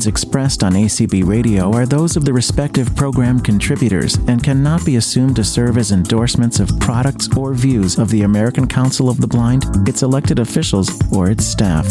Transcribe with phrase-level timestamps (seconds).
[0.00, 4.96] opinions expressed on ACB Radio are those of the respective program contributors and cannot be
[4.96, 9.26] assumed to serve as endorsements of products or views of the American Council of the
[9.26, 11.86] Blind, its elected officials, or its staff.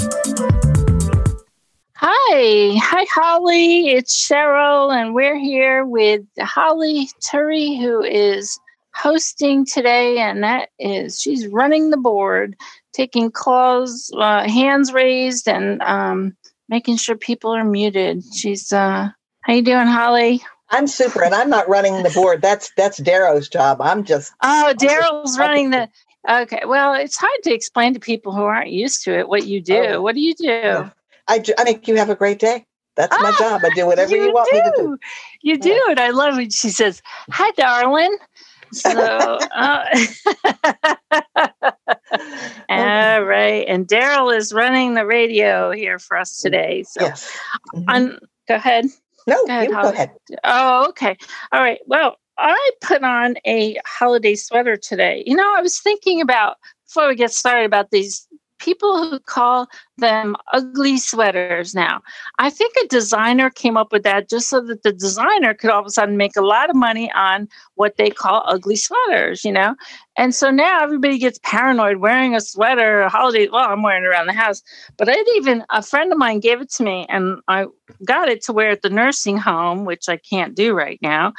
[1.98, 3.90] Hi, hi, Holly.
[3.90, 8.60] It's Cheryl, and we're here with Holly Turry, who is
[8.96, 12.56] hosting today, and that is she's running the board,
[12.92, 16.36] taking calls, uh, hands raised, and um,
[16.70, 18.24] making sure people are muted.
[18.34, 19.10] She's uh,
[19.42, 20.42] how you doing, Holly?
[20.70, 22.42] I'm super, and I'm not running the board.
[22.42, 23.82] That's that's Darrow's job.
[23.82, 25.90] I'm just oh, Darrow's running the.
[26.30, 29.62] Okay, well, it's hard to explain to people who aren't used to it what you
[29.62, 29.78] do.
[29.78, 30.46] Oh, what do you do?
[30.46, 30.90] Yeah.
[31.28, 32.66] I, I make you have a great day.
[32.96, 33.62] That's my ah, job.
[33.64, 34.58] I do whatever you, you want do.
[34.58, 34.98] me to do.
[35.42, 35.92] You do, yeah.
[35.92, 36.52] and I love it.
[36.52, 37.02] She says,
[37.32, 38.16] "Hi, darling."
[38.72, 39.86] So, uh,
[42.70, 43.66] all right.
[43.68, 46.84] And Daryl is running the radio here for us today.
[46.84, 47.38] So, yes.
[47.76, 48.16] Mm-hmm.
[48.48, 48.86] go ahead.
[49.28, 50.12] No, go ahead, go ahead.
[50.44, 51.18] Oh, okay.
[51.52, 51.80] All right.
[51.86, 55.24] Well, I put on a holiday sweater today.
[55.26, 56.58] You know, I was thinking about
[56.88, 58.28] before we get started about these
[58.60, 62.02] people who call them ugly sweaters now.
[62.38, 65.82] I think a designer came up with that just so that the designer could all
[65.82, 69.52] of a sudden make a lot of money on what they call ugly sweaters, you
[69.52, 69.76] know?
[70.18, 73.48] And so now everybody gets paranoid wearing a sweater, a holiday.
[73.52, 74.62] Well, I'm wearing it around the house,
[74.98, 77.66] but I'd even, a friend of mine gave it to me and I
[78.06, 81.34] got it to wear at the nursing home, which I can't do right now.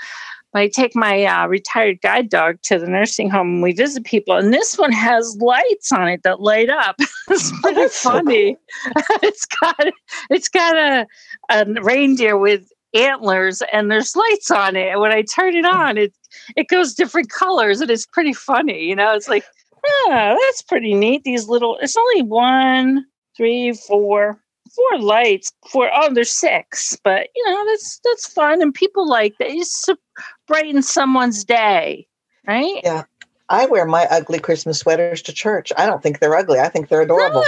[0.54, 4.36] I take my uh, retired guide dog to the nursing home and we visit people,
[4.36, 6.96] and this one has lights on it that light up.
[7.28, 8.56] it's oh, pretty funny.
[9.22, 9.86] It's got
[10.30, 11.06] it's got a,
[11.50, 14.88] a reindeer with antlers and there's lights on it.
[14.88, 16.12] And when I turn it on, it
[16.56, 18.84] it goes different colors and it's pretty funny.
[18.84, 19.44] You know, it's like,
[19.86, 21.22] oh, that's pretty neat.
[21.24, 23.04] These little it's only one,
[23.36, 24.40] three, four,
[24.74, 25.52] four lights.
[25.68, 29.50] Four oh, there's six, but you know that's that's fun, and people like that.
[29.50, 29.98] It's to
[30.46, 32.06] brighten someone's day,
[32.46, 32.80] right?
[32.82, 33.04] Yeah,
[33.48, 35.72] I wear my ugly Christmas sweaters to church.
[35.76, 36.60] I don't think they're ugly.
[36.60, 37.44] I think they're adorable.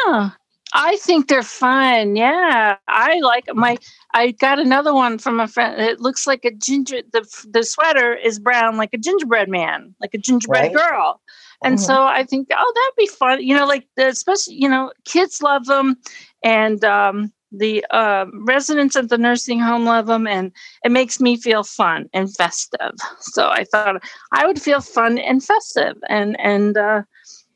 [0.74, 2.16] I think they're fun.
[2.16, 3.76] Yeah, I like my.
[4.14, 5.80] I got another one from a friend.
[5.80, 7.02] It looks like a ginger.
[7.12, 10.90] The the sweater is brown, like a gingerbread man, like a gingerbread right.
[10.90, 11.20] girl.
[11.64, 11.84] And mm-hmm.
[11.84, 13.42] so I think, oh, that'd be fun.
[13.42, 15.96] You know, like especially, you know, kids love them,
[16.42, 20.52] and um, the uh, residents at the nursing home love them, and
[20.84, 22.92] it makes me feel fun and festive.
[23.20, 24.02] So I thought
[24.32, 27.02] I would feel fun and festive, and and uh,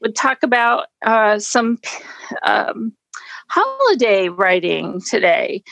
[0.00, 1.78] would talk about uh, some
[2.44, 2.92] um,
[3.48, 5.62] holiday writing today,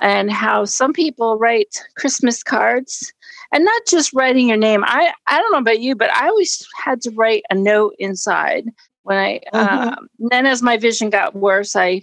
[0.00, 3.12] and how some people write Christmas cards
[3.52, 4.84] and not just writing your name.
[4.84, 8.68] I I don't know about you, but I always had to write a note inside
[9.02, 9.40] when I.
[9.52, 9.88] Mm-hmm.
[9.88, 12.02] Um, then as my vision got worse, I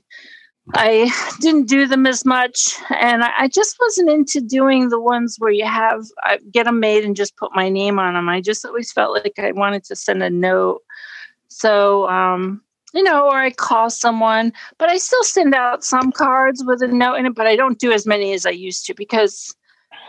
[0.73, 5.37] I didn't do them as much, and I, I just wasn't into doing the ones
[5.39, 8.29] where you have I get them made and just put my name on them.
[8.29, 10.81] I just always felt like I wanted to send a note.
[11.47, 12.61] So um,
[12.93, 16.87] you know, or I call someone, but I still send out some cards with a
[16.87, 19.55] note in it, but I don't do as many as I used to because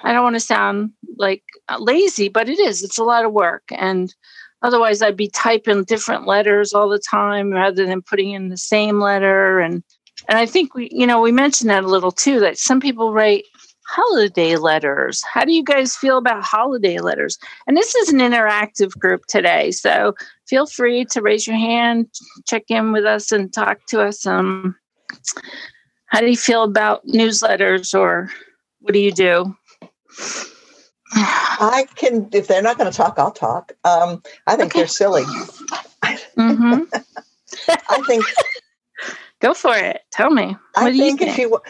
[0.05, 2.83] I don't want to sound like uh, lazy, but it is.
[2.83, 3.65] It's a lot of work.
[3.71, 4.15] And
[4.63, 9.01] otherwise, I'd be typing different letters all the time rather than putting in the same
[9.01, 9.61] letter.
[9.61, 9.83] And
[10.29, 12.41] and I think we, you know, we mentioned that a little too.
[12.41, 13.45] That some people write
[13.87, 15.23] holiday letters.
[15.25, 17.39] How do you guys feel about holiday letters?
[17.67, 20.15] And this is an interactive group today, so
[20.47, 22.07] feel free to raise your hand,
[22.47, 24.27] check in with us, and talk to us.
[24.27, 24.77] Um,
[26.07, 28.31] how do you feel about newsletters, or
[28.81, 29.57] what do you do?
[31.13, 33.73] I can, if they're not going to talk, I'll talk.
[33.85, 34.81] Um, I think okay.
[34.81, 35.25] they're silly.
[36.03, 36.83] Mm-hmm.
[37.69, 38.25] I think.
[39.41, 40.03] Go for it.
[40.11, 40.47] Tell me.
[40.47, 41.61] What I do think, you think if you,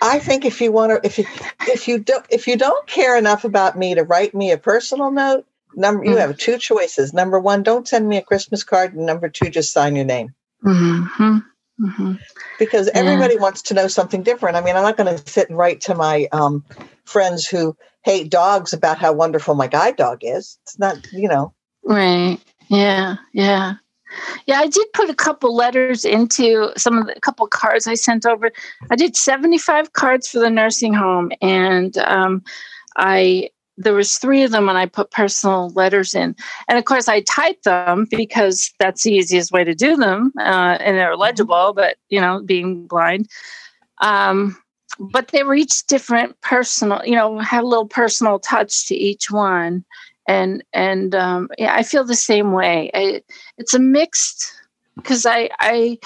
[0.00, 1.26] I think if you want to, if you,
[1.62, 5.10] if you don't, if you don't care enough about me to write me a personal
[5.10, 6.12] note, number mm-hmm.
[6.12, 7.12] you have two choices.
[7.12, 10.34] Number one, don't send me a Christmas card, and number two, just sign your name.
[10.64, 11.38] Mm-hmm.
[11.80, 12.14] Mm-hmm.
[12.58, 13.40] Because everybody yeah.
[13.40, 14.56] wants to know something different.
[14.56, 16.64] I mean, I'm not going to sit and write to my um,
[17.04, 20.58] friends who hate dogs about how wonderful my guide dog is.
[20.62, 21.52] It's not, you know.
[21.84, 22.38] Right.
[22.68, 23.16] Yeah.
[23.32, 23.74] Yeah.
[24.46, 28.24] Yeah, I did put a couple letters into some of the couple cards I sent
[28.24, 28.50] over.
[28.90, 32.42] I did 75 cards for the nursing home, and um,
[32.96, 36.34] I there was three of them and i put personal letters in.
[36.68, 40.78] And of course i typed them because that's the easiest way to do them uh,
[40.80, 41.20] and they're mm-hmm.
[41.20, 43.28] legible but you know being blind.
[44.00, 44.56] Um,
[44.98, 49.30] but they were each different personal you know had a little personal touch to each
[49.30, 49.84] one.
[50.28, 52.90] And and um, yeah i feel the same way.
[52.94, 53.22] I,
[53.58, 54.52] it's a mixed
[54.96, 55.98] because i i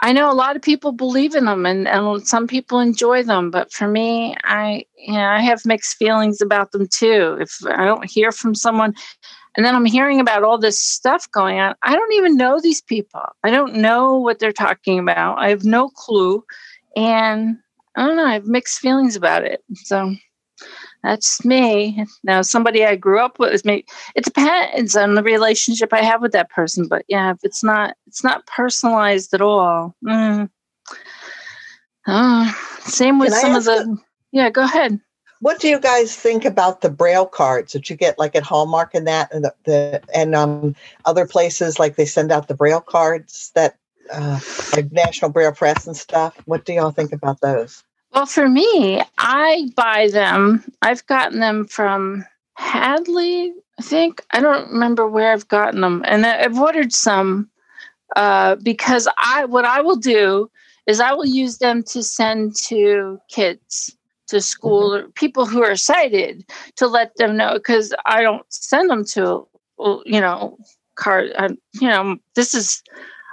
[0.00, 3.50] I know a lot of people believe in them and, and some people enjoy them,
[3.50, 7.38] but for me, I you know, I have mixed feelings about them too.
[7.40, 8.94] If I don't hear from someone
[9.56, 12.82] and then I'm hearing about all this stuff going on, I don't even know these
[12.82, 13.22] people.
[13.42, 15.38] I don't know what they're talking about.
[15.38, 16.44] I have no clue.
[16.94, 17.56] And
[17.96, 19.62] I don't know, I have mixed feelings about it.
[19.76, 20.14] So
[21.06, 22.04] that's me.
[22.24, 23.84] Now, somebody I grew up with, is me.
[24.16, 26.88] It depends on the relationship I have with that person.
[26.88, 29.94] But yeah, if it's not, it's not personalized at all.
[30.04, 30.50] Mm.
[32.08, 33.96] Uh, same with Can some of the.
[34.32, 35.00] yeah, go ahead.
[35.40, 38.94] What do you guys think about the braille cards that you get like at Hallmark
[38.94, 40.74] and that, and the, the and um,
[41.04, 43.76] other places like they send out the braille cards that
[44.12, 44.40] uh,
[44.74, 46.36] like National Braille Press and stuff?
[46.46, 47.84] What do y'all think about those?
[48.16, 50.64] Well, for me, I buy them.
[50.80, 52.24] I've gotten them from
[52.54, 54.24] Hadley, I think.
[54.30, 56.02] I don't remember where I've gotten them.
[56.06, 57.50] And I've ordered some
[58.16, 60.50] uh, because I what I will do
[60.86, 63.94] is I will use them to send to kids
[64.28, 65.08] to school mm-hmm.
[65.08, 66.42] or people who are sighted
[66.76, 69.46] to let them know because I don't send them to
[70.06, 70.56] you know
[70.94, 71.32] card
[71.74, 72.82] you know this is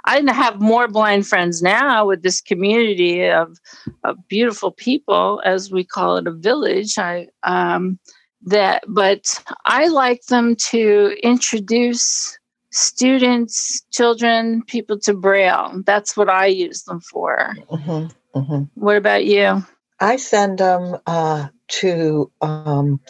[0.06, 3.58] I have more blind friends now with this community of,
[4.02, 6.98] of beautiful people, as we call it, a village.
[6.98, 7.98] I um,
[8.46, 12.38] that, but I like them to introduce
[12.70, 15.82] students, children, people to Braille.
[15.86, 17.54] That's what I use them for.
[17.70, 18.62] Mm-hmm, mm-hmm.
[18.74, 19.64] What about you?
[20.00, 22.30] I send them uh, to.
[22.42, 23.00] Um,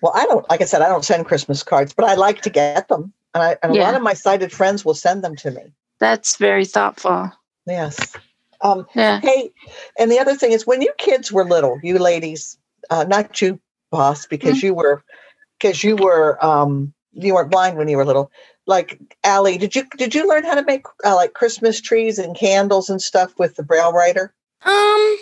[0.00, 0.48] well, I don't.
[0.48, 3.42] Like I said, I don't send Christmas cards, but I like to get them, and,
[3.42, 3.82] I, and yeah.
[3.82, 5.72] a lot of my sighted friends will send them to me.
[6.00, 7.30] That's very thoughtful.
[7.66, 8.16] Yes.
[8.62, 9.20] Um, yeah.
[9.20, 9.52] Hey,
[9.98, 12.58] and the other thing is when you kids were little, you ladies,
[12.90, 13.60] uh, not you,
[13.90, 14.66] boss, because mm-hmm.
[14.66, 15.04] you were,
[15.58, 18.30] because you were, um, you weren't blind when you were little.
[18.66, 22.36] Like Allie, did you did you learn how to make uh, like Christmas trees and
[22.36, 24.32] candles and stuff with the Braille writer?
[24.64, 25.18] Um,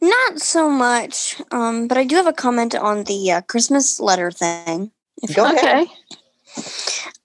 [0.00, 1.40] not so much.
[1.50, 4.90] Um, but I do have a comment on the uh, Christmas letter thing.
[5.34, 5.86] Go okay.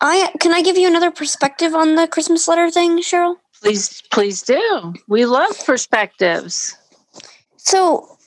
[0.02, 3.36] I can I give you another perspective on the Christmas letter thing, Cheryl?
[3.62, 4.94] Please, please do.
[5.08, 6.76] We love perspectives.
[7.58, 8.18] So,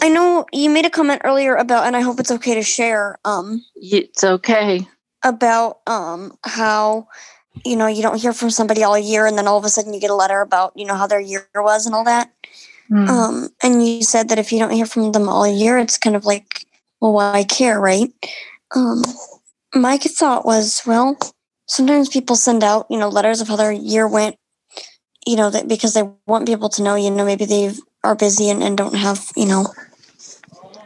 [0.00, 3.18] I know you made a comment earlier about, and I hope it's okay to share.
[3.24, 4.88] Um, it's okay
[5.24, 7.08] about um how
[7.64, 9.92] you know you don't hear from somebody all year, and then all of a sudden
[9.92, 12.32] you get a letter about you know how their year was and all that.
[12.90, 13.08] Mm.
[13.08, 16.16] Um, and you said that if you don't hear from them all year, it's kind
[16.16, 16.66] of like,
[17.00, 18.10] well, why care, right?
[18.74, 19.02] Um,
[19.74, 21.16] my thought was, well,
[21.66, 24.36] sometimes people send out, you know, letters of how their year went,
[25.26, 27.72] you know, that because they want people to know, you know, maybe they
[28.04, 29.66] are busy and, and don't have, you know,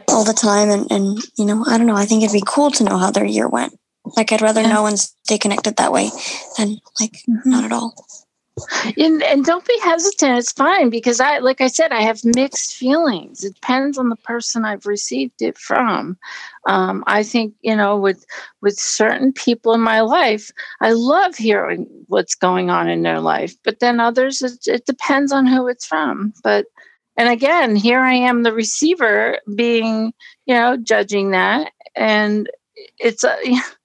[0.09, 0.69] all the time.
[0.69, 1.95] And, and, you know, I don't know.
[1.95, 3.77] I think it'd be cool to know how their year went.
[4.17, 4.73] Like, I'd rather yeah.
[4.73, 6.09] know and stay connected that way
[6.57, 7.49] than, like, mm-hmm.
[7.49, 7.93] not at all.
[8.97, 10.37] And, and don't be hesitant.
[10.37, 13.43] It's fine because I, like I said, I have mixed feelings.
[13.43, 16.17] It depends on the person I've received it from.
[16.67, 18.25] Um, I think you know, with
[18.61, 20.51] with certain people in my life,
[20.81, 23.55] I love hearing what's going on in their life.
[23.63, 26.33] But then others, it, it depends on who it's from.
[26.43, 26.67] But
[27.17, 30.13] and again, here I am, the receiver, being
[30.45, 32.49] you know, judging that, and
[32.99, 33.35] it's a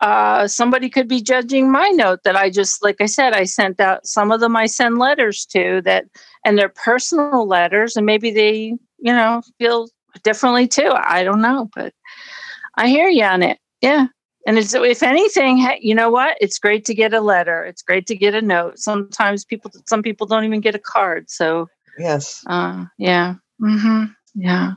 [0.00, 3.80] uh, somebody could be judging my note that I just, like I said, I sent
[3.80, 4.06] out.
[4.06, 6.04] Some of them I send letters to that,
[6.44, 9.88] and they're personal letters, and maybe they, you know, feel
[10.22, 10.92] differently too.
[10.94, 11.94] I don't know, but
[12.76, 13.58] I hear you on it.
[13.80, 14.06] Yeah.
[14.46, 16.36] And it's, if anything, you know what?
[16.40, 17.64] It's great to get a letter.
[17.64, 18.78] It's great to get a note.
[18.78, 21.30] Sometimes people, some people don't even get a card.
[21.30, 22.42] So, yes.
[22.46, 23.34] Uh, yeah.
[23.60, 24.06] Mm-hmm.
[24.34, 24.72] Yeah.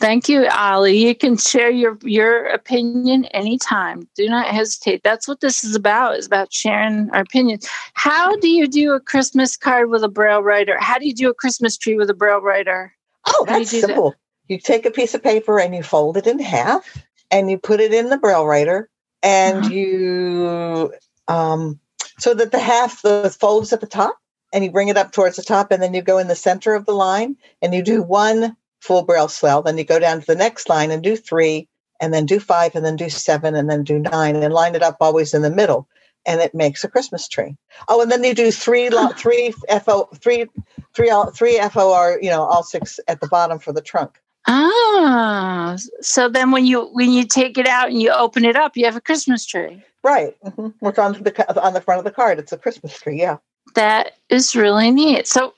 [0.00, 0.96] Thank you, Ali.
[0.96, 4.08] You can share your your opinion anytime.
[4.14, 5.02] Do not hesitate.
[5.02, 6.16] That's what this is about.
[6.16, 7.68] Is about sharing our opinions.
[7.94, 10.76] How do you do a Christmas card with a braille writer?
[10.78, 12.94] How do you do a Christmas tree with a braille writer?
[13.26, 14.10] Oh, that's you simple.
[14.10, 14.18] That?
[14.48, 17.80] You take a piece of paper and you fold it in half, and you put
[17.80, 18.88] it in the braille writer,
[19.22, 19.74] and uh-huh.
[19.74, 20.92] you
[21.26, 21.78] um,
[22.18, 24.16] so that the half the folds at the top,
[24.52, 26.74] and you bring it up towards the top, and then you go in the center
[26.74, 29.62] of the line, and you do one full braille swell.
[29.62, 31.68] Then you go down to the next line and do three,
[32.00, 34.82] and then do five, and then do seven, and then do nine, and line it
[34.82, 35.88] up always in the middle,
[36.26, 37.56] and it makes a Christmas tree.
[37.88, 39.52] Oh, and then you do three, three
[39.84, 40.46] fo, three,
[40.94, 44.20] three, three for, you know, all six at the bottom for the trunk.
[44.46, 48.76] Ah, so then when you when you take it out and you open it up,
[48.76, 49.82] you have a Christmas tree.
[50.02, 50.86] Right, mm-hmm.
[50.86, 52.38] on the on the front of the card?
[52.38, 53.20] It's a Christmas tree.
[53.20, 53.36] Yeah,
[53.74, 55.26] that is really neat.
[55.26, 55.52] So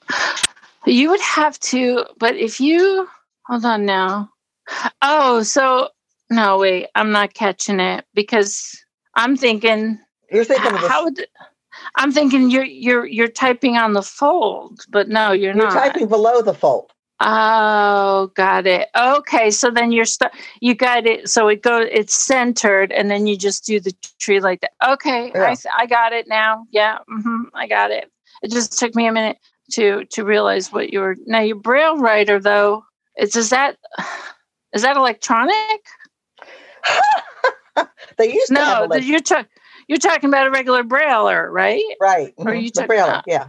[0.87, 3.09] you would have to, but if you
[3.47, 4.31] hold on now.
[5.03, 5.89] Oh, so
[6.31, 8.79] no, wait, I'm not catching it because
[9.17, 9.99] I'm thinking.
[10.31, 11.27] You're thinking of how would
[11.97, 15.73] I'm thinking you're you're you're typing on the fold, but no, you're, You're not.
[15.73, 16.93] typing below the fold.
[17.23, 18.89] Oh, got it.
[18.97, 21.29] Okay, so then you're st- you got it.
[21.29, 24.73] So it goes, it's centered, and then you just do the tree like that.
[24.93, 25.55] Okay, Yeah.
[25.77, 26.67] I I got it now.
[26.71, 28.11] Yeah, hmm I got it.
[28.43, 29.37] It just took me a minute
[29.73, 31.17] to to realize what you were.
[31.27, 32.85] Now your braille writer though,
[33.17, 33.77] it's is that
[34.73, 35.81] is that electronic?
[38.19, 39.47] They used to No, a you're talking
[39.89, 41.83] you're talking about a regular brailler, right?
[42.01, 42.35] right.
[42.37, 43.49] Or mhm, you the braille, uh, yeah.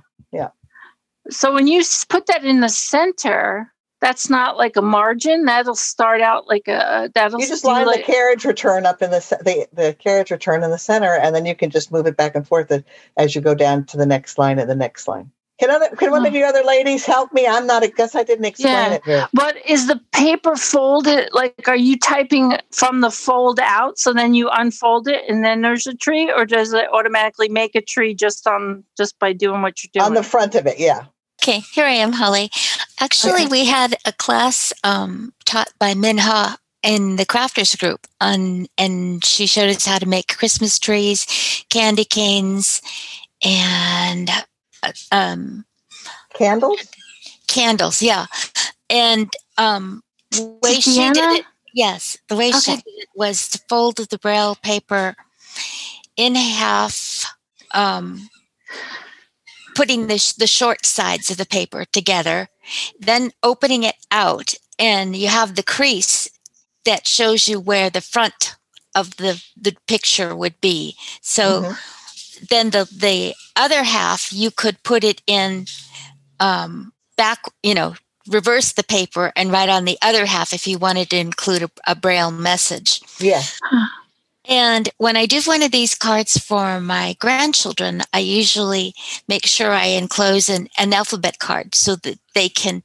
[1.29, 5.45] So when you put that in the center, that's not like a margin.
[5.45, 9.19] That'll start out like a that'll You just line the carriage return up in the,
[9.43, 12.35] the the carriage return in the center, and then you can just move it back
[12.35, 12.83] and forth as-
[13.17, 15.31] as you go down to the next line and the next line.
[15.61, 17.45] Can other can one of you other ladies help me?
[17.45, 17.83] I'm not.
[17.83, 18.93] I guess I didn't explain Yeah.
[18.93, 19.23] it very.
[19.31, 21.29] But is the paper folded?
[21.33, 25.61] Like, are you typing from the fold out, so then you unfold it, and then
[25.61, 29.61] there's a tree, or does it automatically make a tree just on just by doing
[29.61, 30.05] what you're doing?
[30.07, 30.79] on the front of it.
[30.79, 31.05] Yeah.
[31.43, 32.49] Okay, here I am, Holly.
[32.99, 33.47] Actually, Okay.
[33.47, 39.45] we had a class um, taught by Minha in the crafters group, on, and she
[39.45, 41.27] showed us how to make Christmas trees,
[41.69, 42.81] candy canes,
[43.43, 44.29] and
[45.11, 45.65] um,
[46.33, 46.87] Candles.
[47.47, 48.01] candles.
[48.01, 48.25] Yeah,
[48.89, 53.59] and um, the way she did it, yes, the way she did it was to
[53.69, 55.15] fold the braille paper
[56.15, 57.25] in half.
[57.73, 58.29] Um,
[59.75, 62.49] putting the, sh- the short sides of the paper together,
[62.99, 66.29] then opening it out, and you have the crease
[66.85, 68.55] that shows you where the front
[68.95, 70.95] of the, the picture would be.
[71.21, 71.77] So Mhm.
[72.49, 75.65] Then the, the other half, you could put it in
[76.39, 77.95] um, back, you know,
[78.27, 81.71] reverse the paper and write on the other half if you wanted to include a,
[81.87, 83.01] a braille message.
[83.19, 83.41] Yeah.
[84.45, 88.93] And when I do one of these cards for my grandchildren, I usually
[89.27, 92.83] make sure I enclose an, an alphabet card so that they can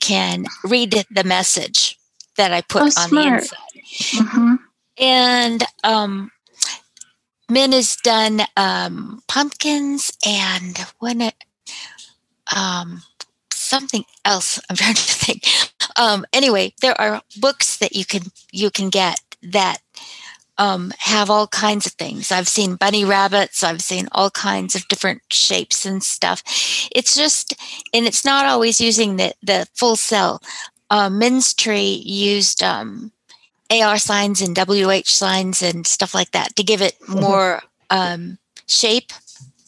[0.00, 1.98] can read the message
[2.36, 3.12] that I put Oh, on smart.
[3.12, 4.26] the inside.
[4.26, 4.58] Mhm.
[4.98, 6.30] And um,
[7.50, 11.32] Min has done um, pumpkins and when
[12.56, 13.02] um,
[13.52, 14.60] something else.
[14.70, 15.44] I'm trying to think.
[15.96, 19.78] Um, anyway, there are books that you can you can get that
[20.58, 22.30] um, have all kinds of things.
[22.30, 23.62] I've seen bunny rabbits.
[23.62, 26.42] I've seen all kinds of different shapes and stuff.
[26.94, 27.54] It's just,
[27.94, 30.42] and it's not always using the the full cell.
[30.90, 33.10] Uh, Min's tree used um,
[33.70, 37.20] AR signs and WH signs and stuff like that to give it Mhm.
[37.20, 39.12] more um, shape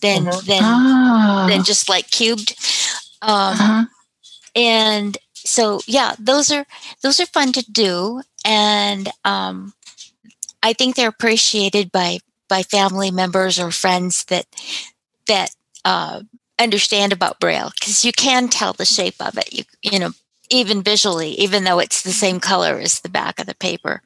[0.01, 0.45] than Mhm.
[0.47, 1.47] than Ah.
[1.49, 2.55] than just like cubed.
[3.23, 3.85] Um, Uh-huh.
[4.55, 6.67] and so yeah those are
[7.03, 9.73] those are fun to do and um
[10.63, 12.19] i think they're appreciated by
[12.49, 14.47] by family members or friends that
[15.27, 15.51] that
[15.85, 16.21] uh
[16.59, 20.13] understand about braille because you can tell the shape of it you you know
[20.53, 24.03] even visually even though it's the same color as the back of the paper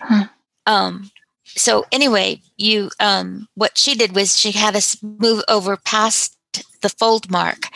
[0.00, 0.26] Huh.
[0.66, 1.10] um
[1.46, 6.36] so anyway you um what she did was she had us move over past
[6.82, 7.66] the fold mark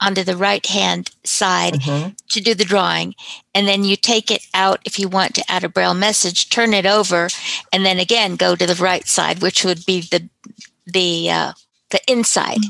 [0.00, 2.16] onto the right hand side Mhm.
[2.30, 3.14] to do the drawing
[3.54, 6.72] and then you take it out if you want to add a braille message turn
[6.74, 7.28] it over
[7.72, 10.28] and then again go to the right side which would be the
[10.86, 11.52] the uh,
[11.90, 12.60] the inside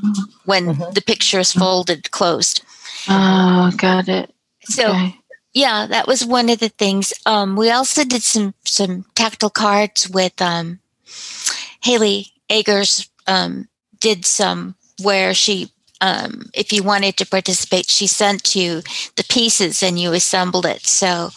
[0.45, 0.95] when Mhm.
[0.95, 2.62] the picture is folded closed
[3.09, 4.35] Oh, got it.
[4.68, 5.14] So Okay.
[5.54, 7.12] yeah that was one of the things.
[7.26, 10.78] Um, we also did some some tactile cards with um,
[11.82, 13.68] haley agers um,
[14.00, 15.70] did some where she
[16.00, 18.82] um, if you wanted to participate she sent you
[19.16, 20.87] the pieces and you assembled it.
[20.87, 21.30] So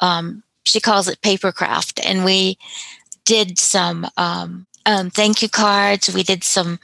[0.00, 2.58] um, she calls it paper craft, and we
[3.24, 6.12] did some um, um, thank you cards.
[6.14, 6.78] We did some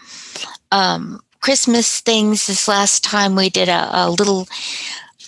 [0.73, 2.47] um, christmas things.
[2.47, 4.47] This last time we did a, a little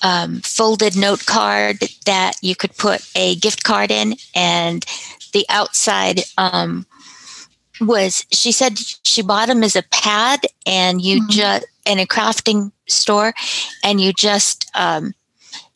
[0.06, 4.84] um, folded note card that you could put a gift card in and
[5.32, 6.86] the outside um,
[7.80, 8.72] was she said
[9.02, 11.28] she bought them as a pad and you Mhm.
[11.30, 13.30] just in a crafting store
[13.82, 15.12] and you just um,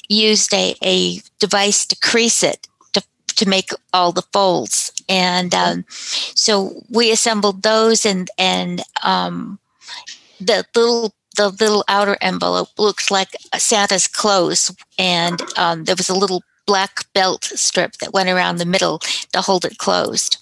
[0.09, 3.03] used a, a device to crease it to,
[3.39, 5.85] to make all the folds and um,
[6.35, 9.59] so we assembled those and and um,
[10.41, 11.13] the little
[11.49, 17.05] the little outer envelope looked like santa's clothes and um, there was a little black
[17.15, 18.99] belt strip that went around the middle
[19.33, 20.37] to hold it closed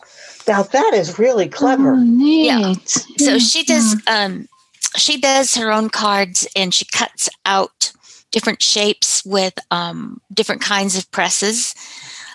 [0.48, 1.96] Now that is really Oh, clever.
[1.96, 2.46] neat.
[2.46, 2.74] Yeah.
[3.18, 4.48] so she does um
[4.96, 7.92] she does her own cards and she cuts out
[8.32, 11.74] different shapes with um different kinds of presses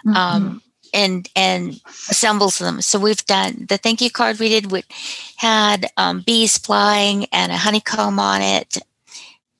[0.05, 0.15] Mhm.
[0.15, 0.62] um
[0.93, 2.81] and and assembles them.
[2.81, 4.85] So we've done the thank you card we did with
[5.38, 8.77] had um, bees flying and a honeycomb on it,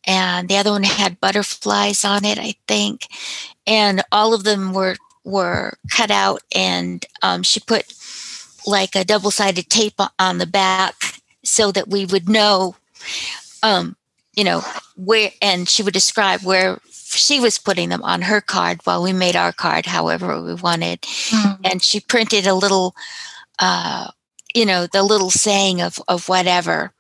[0.06, 3.08] and the other one had butterflies on it, I think,
[3.66, 7.94] and all of them were were cut out, and um, she put
[8.66, 10.96] like a double sided tape on the back
[11.44, 12.76] so that we would know,
[13.62, 13.96] um,
[14.36, 14.64] you know,
[14.96, 16.80] where, and she would describe where
[17.16, 21.02] she was putting them on her card while we made our card however we wanted
[21.02, 21.60] mm.
[21.64, 22.96] and she printed a little
[23.60, 24.08] uh,
[24.54, 26.92] you know the little saying of of whatever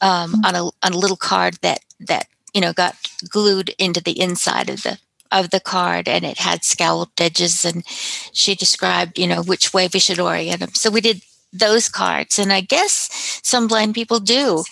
[0.00, 0.46] um, mm.
[0.46, 2.96] on a on a little card that that you know got
[3.28, 4.98] glued into the inside of the
[5.32, 9.88] of the card and it had scalloped edges and she described you know which way
[9.92, 11.20] we should orient them so we did
[11.52, 14.62] those cards and i guess some blind people do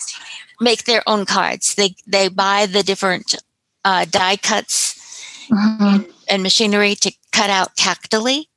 [0.61, 3.35] make their own cards they they buy the different
[3.85, 5.83] uh, die cuts mm-hmm.
[5.83, 8.49] and, and, machinery to cut out tactily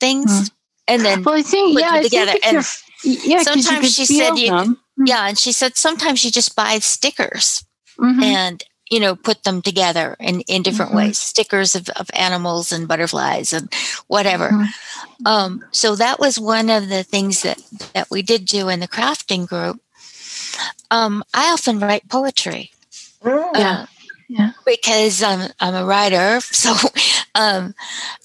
[0.00, 0.54] things, mm-hmm.
[0.88, 2.34] and then well, I think yeah, together.
[2.44, 2.56] and
[3.04, 5.06] yeah, sometimes she said you, mm-hmm.
[5.06, 7.64] yeah, and she said sometimes you just buy stickers
[7.98, 8.22] mm-hmm.
[8.22, 11.08] and you know put them together in in different mm-hmm.
[11.08, 13.72] ways stickers of, of animals and butterflies and
[14.08, 15.26] whatever mm-hmm.
[15.26, 17.60] um, so that was one of the things that
[17.94, 19.80] that we did do in the crafting group
[20.90, 22.70] um, i often write poetry
[23.22, 23.50] mm.
[23.54, 23.86] yeah uh,
[24.28, 24.52] yeah.
[24.64, 26.40] because I'm I'm a writer.
[26.52, 26.74] So
[27.34, 27.74] um,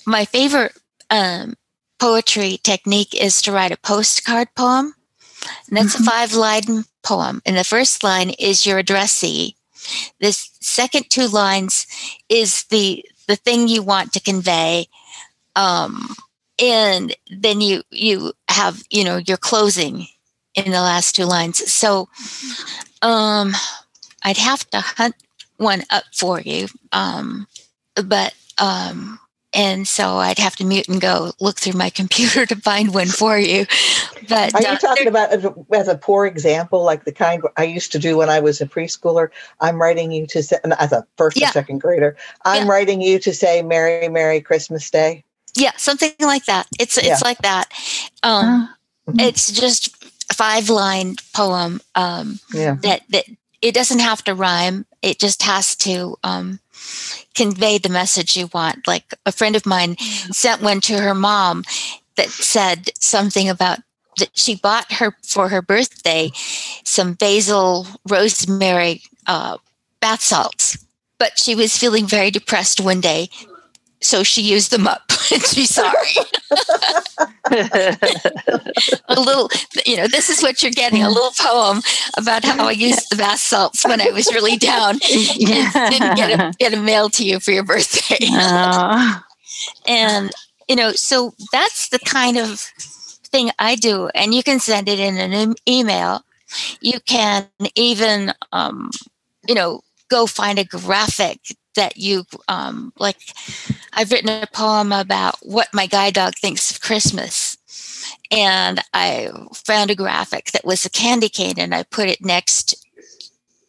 [0.05, 0.73] my favorite
[1.09, 1.55] um,
[1.99, 4.93] poetry technique is to write a postcard poem,
[5.67, 6.07] and that's mm-hmm.
[6.07, 7.41] a five line poem.
[7.45, 9.55] And the first line is your addressee.
[10.19, 11.87] The second two lines
[12.29, 14.87] is the the thing you want to convey.
[15.55, 16.15] Um,
[16.59, 20.07] and then you you have you know your closing
[20.55, 22.09] in the last two lines so
[23.01, 23.53] um
[24.23, 25.15] i'd have to hunt
[25.59, 26.67] one up for you.
[26.91, 27.47] Um,
[27.95, 29.19] but um,
[29.53, 33.07] and so I'd have to mute and go look through my computer to find one
[33.07, 33.65] for you.
[34.27, 37.43] But are you uh, talking about as a, as a, poor example, like the kind
[37.57, 39.29] I used to do when I was a preschooler?
[39.59, 41.49] I'm writing you to say, as a first yeah.
[41.49, 42.15] or second grader.
[42.45, 42.71] I'm yeah.
[42.71, 45.23] writing you to say "Merry Merry Christmas Day."
[45.55, 46.67] Yeah, something like that.
[46.79, 47.17] It's it's yeah.
[47.23, 47.65] like that.
[48.21, 48.69] Um,
[49.07, 49.19] mm-hmm.
[49.19, 49.95] It's just
[50.29, 51.81] a five line poem.
[51.95, 52.75] Um, yeah.
[52.83, 53.25] That that
[53.61, 54.85] it doesn't have to rhyme.
[55.01, 56.59] It just has to um,
[57.35, 58.87] convey the message you want.
[58.87, 60.33] Like a friend of mine mm.
[60.33, 61.63] sent one to her mom
[62.15, 63.79] that said something about
[64.17, 66.29] that she bought her for her birthday
[66.83, 69.57] some basil rosemary uh,
[70.01, 70.85] bath salts
[71.17, 73.29] but she was feeling very depressed one day
[74.01, 75.08] so she used them up
[75.45, 75.95] she's sorry.
[79.07, 79.49] A little
[79.85, 81.81] you know this is what you're getting a little poem
[82.17, 84.97] about how i used the bath salts when i was really down
[85.35, 85.89] yeah.
[85.89, 88.27] didn't get a, get a mail to you for your birthday.
[89.87, 90.31] And
[90.67, 92.59] you know so that's the kind of
[93.31, 96.23] thing i do and you can send it in an email.
[96.81, 98.89] You can even um,
[99.47, 101.39] you know go find a graphic
[101.79, 103.21] that you um, like
[103.93, 107.55] i've written a poem about what my guide dog thinks of christmas.
[108.31, 112.75] And i found a graphic that was a candy cane and i put it next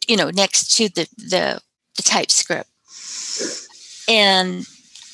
[0.08, 1.60] you know next to the the,
[1.96, 2.68] the typescript
[4.08, 4.66] and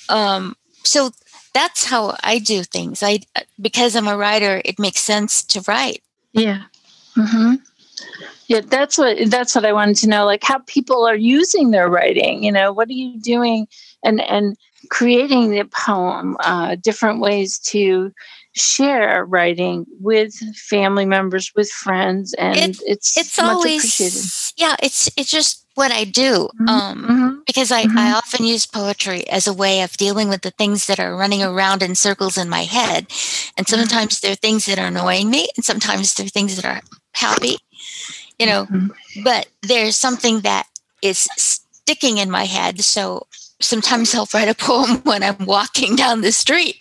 [0.09, 1.11] um, so
[1.53, 3.03] that's how i do things.
[3.03, 3.21] I
[3.61, 6.03] because i'm a writer it makes sense to write.
[6.33, 6.63] Yeah.
[7.15, 7.57] Mm-hmm
[8.49, 11.89] yeah that's what that's what i wanted to know like how people are using their
[11.89, 13.67] writing you know what are you doing
[14.05, 14.57] and and
[14.91, 18.13] creating the poem uh, different ways to
[18.55, 24.31] share writing with family members with friends and it, it's it's always appreciated.
[24.57, 26.69] yeah it's it's just what i do mm-hmm.
[26.69, 27.39] um, mm-hmm.
[27.47, 27.99] because I, mm-hmm.
[27.99, 31.43] I often use poetry as a way of dealing with the things that are running
[31.43, 33.09] around in circles in my head
[33.59, 33.77] and mm-hmm.
[33.77, 36.81] sometimes there are things that are annoying me and sometimes there are things that are
[37.15, 37.59] happy
[38.39, 39.23] you know, mm-hmm.
[39.23, 40.67] but there's something that
[41.03, 42.81] is sticking in my head.
[42.81, 43.27] So
[43.61, 46.77] sometimes I'll write a poem when I'm walking down the street,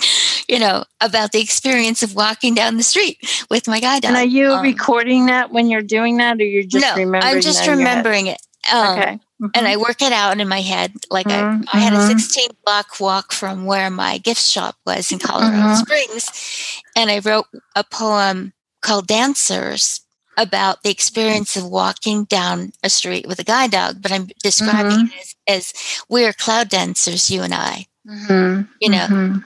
[0.48, 4.10] you know, about the experience of walking down the street with my guide dog.
[4.10, 7.36] And are you um, recording that when you're doing that, or you're just no, remembering?
[7.36, 8.42] I'm just remembering it.
[8.72, 9.20] Um, okay.
[9.42, 9.48] Mm-hmm.
[9.54, 10.94] And I work it out in my head.
[11.10, 11.64] Like mm-hmm.
[11.74, 12.18] I, I had a mm-hmm.
[12.18, 15.76] 16 block walk from where my gift shop was in Colorado mm-hmm.
[15.76, 20.02] Springs, and I wrote a poem called Dancers
[20.38, 25.08] about the experience of walking down a street with a guide dog, but I'm describing
[25.08, 25.18] mm-hmm.
[25.18, 27.88] it as, as, we're cloud dancers, you and I.
[28.08, 28.72] Mm-hmm.
[28.82, 29.38] You know, mm-hmm.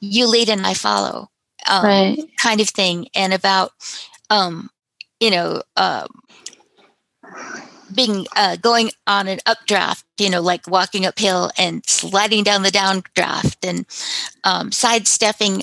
[0.00, 1.30] you lead and I follow,
[1.68, 2.18] um, right.
[2.40, 3.72] kind of thing, and about,
[4.30, 4.70] um,
[5.20, 6.06] you know, um,
[7.94, 12.70] being uh, going on an updraft, you know, like walking uphill and sliding down the
[12.70, 13.86] downdraft and
[14.44, 15.62] um, sidestepping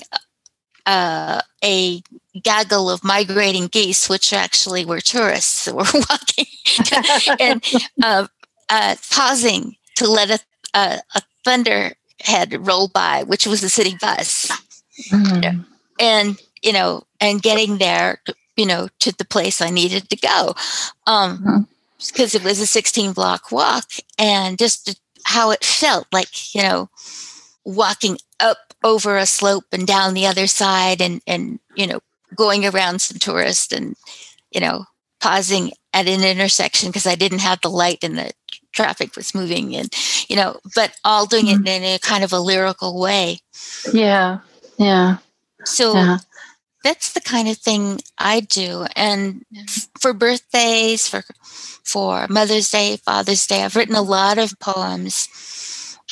[0.86, 2.02] uh, a
[2.42, 7.64] gaggle of migrating geese, which actually were tourists that were walking, and
[8.02, 8.26] uh,
[8.68, 10.38] uh, pausing to let a,
[10.78, 14.50] a, a, thunderhead roll by, which was a city bus,
[15.10, 15.60] mm-hmm.
[16.00, 18.20] and you know, and getting there,
[18.56, 20.54] you know, to the place I needed to go.
[21.06, 21.62] Um, mm-hmm
[22.12, 26.88] because it was a 16 block walk and just how it felt like you know
[27.64, 32.00] walking up over a slope and down the other side and and you know
[32.36, 33.96] going around some tourists and
[34.50, 34.84] you know
[35.20, 38.32] pausing at an intersection because i didn't have the light and the
[38.72, 39.88] traffic was moving and
[40.28, 41.66] you know but all doing mm-hmm.
[41.66, 43.38] it in a kind of a lyrical way
[43.92, 44.38] yeah
[44.78, 45.18] yeah
[45.64, 46.18] so yeah.
[46.82, 49.44] that's the kind of thing i do and
[49.98, 51.22] for birthdays for
[51.84, 53.62] for Mother's Day, Father's Day.
[53.62, 55.28] I've written a lot of poems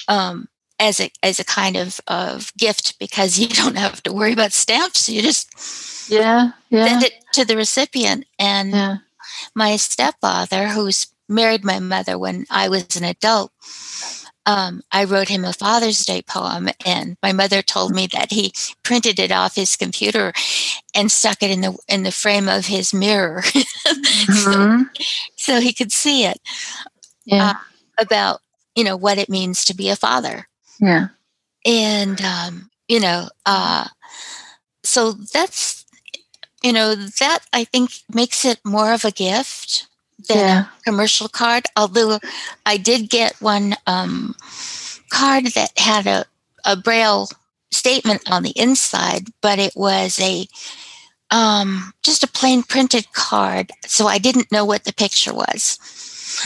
[0.06, 0.48] um,
[0.82, 4.52] as a as a kind of of gift because you don't have to worry about
[4.52, 5.08] stamps.
[5.08, 6.86] You just yeah, yeah.
[6.86, 8.26] send it to the recipient.
[8.38, 8.96] And yeah.
[9.54, 13.52] my stepfather, who's married my mother when I was an adult,
[14.44, 18.52] um, I wrote him a Father's Day poem, and my mother told me that he
[18.82, 20.32] printed it off his computer
[20.94, 24.82] and stuck it in the in the frame of his mirror, mm-hmm.
[24.96, 25.02] so,
[25.36, 26.40] so, he could see it.
[27.24, 27.50] Yeah.
[27.50, 27.54] Uh,
[28.00, 28.40] about
[28.74, 30.48] you know what it means to be a father.
[30.80, 31.08] Yeah,
[31.64, 33.87] and um, you know, uh,
[34.82, 35.85] so that's
[36.62, 39.87] you know that I think makes it more of a gift
[40.28, 40.64] than yeah.
[40.64, 41.64] a commercial card.
[41.76, 42.18] Although
[42.66, 44.35] I did get one um,
[45.11, 46.24] card that had a,
[46.64, 47.28] a braille
[47.70, 50.46] statement on the inside, but it was a
[51.30, 55.78] um, just a plain printed card, so I didn't know what the picture was.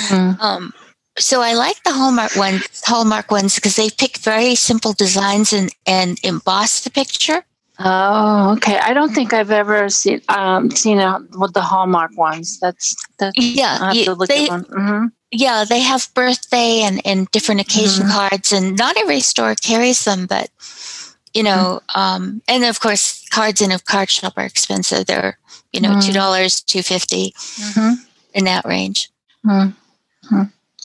[0.08, 0.40] Mm.
[0.40, 0.72] Um,
[1.18, 5.70] so I like the Hallmark ones, Hallmark ones because they pick very simple designs and,
[5.86, 7.44] and emboss the picture.
[7.78, 8.78] Oh, okay.
[8.78, 12.58] I don't think I've ever seen um, seen a, with the Hallmark ones.
[12.58, 13.92] That's that's yeah.
[13.92, 15.06] You, they, mm-hmm.
[15.30, 18.16] Yeah, they have birthday and, and different occasion mm-hmm.
[18.16, 20.48] cards, and not every store carries them, but
[21.34, 22.00] you know, mm-hmm.
[22.00, 25.04] um, and of course, cards in a card shop are expensive.
[25.04, 25.38] They're
[25.72, 26.12] you know two mm-hmm.
[26.12, 27.94] dollars, two fifty, mm-hmm.
[28.32, 29.10] in that range.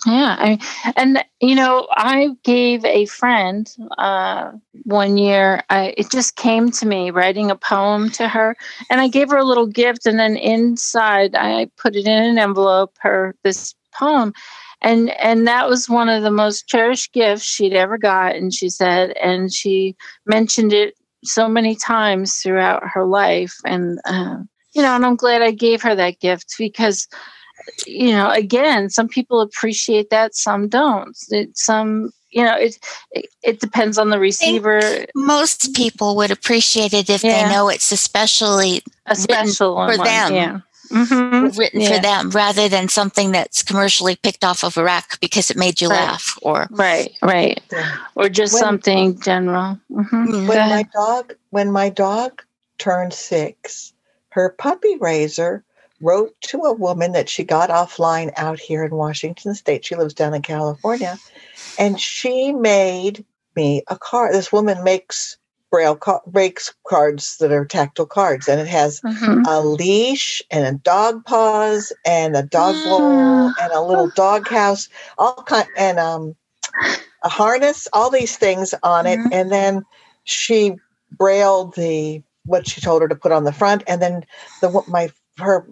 [0.06, 4.52] Yeah, I, and you know, I gave a friend uh,
[4.84, 5.64] one year.
[5.70, 8.56] I, it just came to me writing a poem to her,
[8.90, 12.40] and I gave her a little gift, and then inside I put it in an
[12.40, 12.98] envelope.
[13.00, 14.34] Her this poem,
[14.82, 18.36] and and that was one of the most cherished gifts she'd ever got.
[18.36, 24.38] And she said, and she mentioned it so many times throughout her life, and uh,
[24.74, 27.08] you know, and I'm glad I gave her that gift because
[27.86, 31.18] you know, again, some people appreciate that, some don't.
[31.30, 32.80] It, some, you know, it,
[33.12, 35.06] it, it depends on the receiver.
[35.16, 37.48] Most people would appreciate it if yeah.
[37.48, 40.04] they know it's especially a special for one.
[40.04, 40.34] them.
[40.34, 40.60] Yeah.
[40.92, 41.58] Mm-hmm.
[41.58, 41.96] Written yeah.
[41.96, 45.80] for them rather than something that's commercially picked off of a rack because it made
[45.80, 46.02] you right.
[46.02, 47.62] laugh or right right
[48.16, 50.04] or just when, something general mm-hmm.
[50.04, 50.48] mm-hmm.
[50.48, 52.42] when my dog when my dog
[52.78, 53.94] turned six
[54.32, 55.64] her puppy raiser
[56.02, 59.86] wrote to a woman that she got offline out here in Washington State.
[59.86, 61.18] She lives down in California.
[61.80, 63.24] And she made
[63.56, 64.34] me a card.
[64.34, 65.38] This woman makes
[65.72, 69.44] braille ca- breaks cards that are tactile cards and it has mm-hmm.
[69.48, 73.54] a leash and a dog paws and a dog bowl mm.
[73.62, 76.36] and a little dog house all kind and um
[77.24, 79.32] a harness all these things on it mm-hmm.
[79.32, 79.86] and then
[80.26, 80.76] she
[81.14, 84.26] brailled the what she told her to put on the front and then
[84.60, 85.66] the my her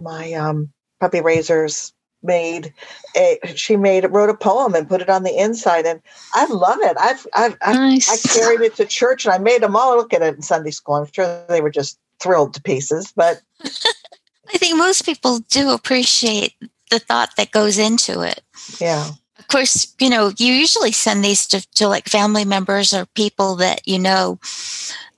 [0.00, 2.72] my um, puppy raisers made
[3.16, 6.02] a she made wrote a poem and put it on the inside and
[6.34, 6.96] i love it.
[7.00, 8.10] I've i've, nice.
[8.10, 10.70] i carried it to church and i made them all look at it in sunday
[10.70, 10.96] school.
[10.96, 16.54] I'm sure they were just thrilled to pieces but i think most people do appreciate
[16.90, 18.42] the thought that goes into it.
[18.80, 19.10] Yeah.
[19.38, 23.56] Of course you know you usually send these to, to like family members or people
[23.56, 24.38] that you know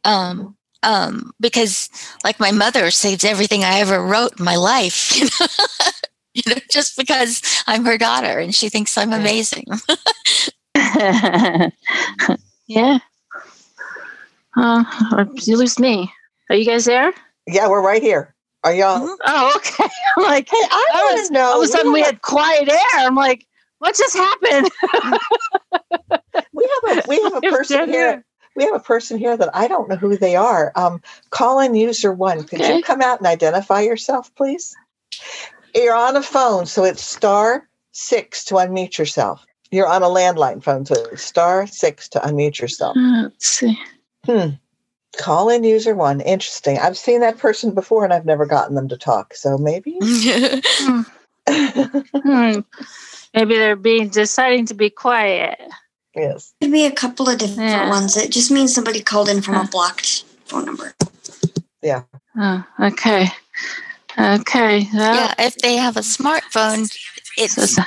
[0.04, 1.88] um um, because
[2.24, 5.46] like my mother saves everything I ever wrote in my life, you know,
[6.34, 9.66] you know just because I'm her daughter and she thinks I'm amazing.
[12.66, 12.98] yeah.
[14.56, 14.84] Uh,
[15.34, 16.12] you lose me.
[16.50, 17.12] Are you guys there?
[17.46, 18.34] Yeah, we're right here.
[18.64, 19.00] Are y'all?
[19.00, 19.14] Mm-hmm.
[19.26, 19.88] Oh, okay.
[20.16, 21.40] I'm like, hey, I, I was, know.
[21.40, 22.78] All of a sudden, we, we had quiet air.
[22.94, 23.46] I'm like,
[23.78, 24.70] what just happened?
[26.52, 28.24] we have a we have a person here
[28.56, 30.72] we have a person here that I don't know who they are.
[30.76, 32.44] Um, call in user one.
[32.44, 32.76] Could okay.
[32.76, 34.74] you come out and identify yourself, please?
[35.74, 39.44] you're on a phone, so it's star six to unmute yourself.
[39.70, 42.96] You're on a landline phone, so it's star six to unmute yourself.
[42.96, 43.78] Uh, Let's see.
[44.26, 44.50] Hmm.
[45.16, 46.20] Call in user one.
[46.20, 46.78] Interesting.
[46.78, 49.34] I've seen that person before and I've never gotten them to talk.
[49.34, 49.98] So maybe.
[50.64, 51.02] Hmm.
[52.14, 52.60] Hmm.
[53.34, 55.58] Maybe they're being deciding to be quiet.
[56.14, 56.54] Yes.
[56.60, 57.88] Could be a couple of different Yeah.
[57.88, 58.16] ones.
[58.16, 60.94] It just means somebody called in from a blocked phone number.
[61.82, 62.02] Yeah.
[62.36, 63.28] Oh, okay.
[64.18, 64.88] Okay.
[64.92, 66.90] Well, yeah, if they have a smartphone,
[67.36, 67.82] it's, so-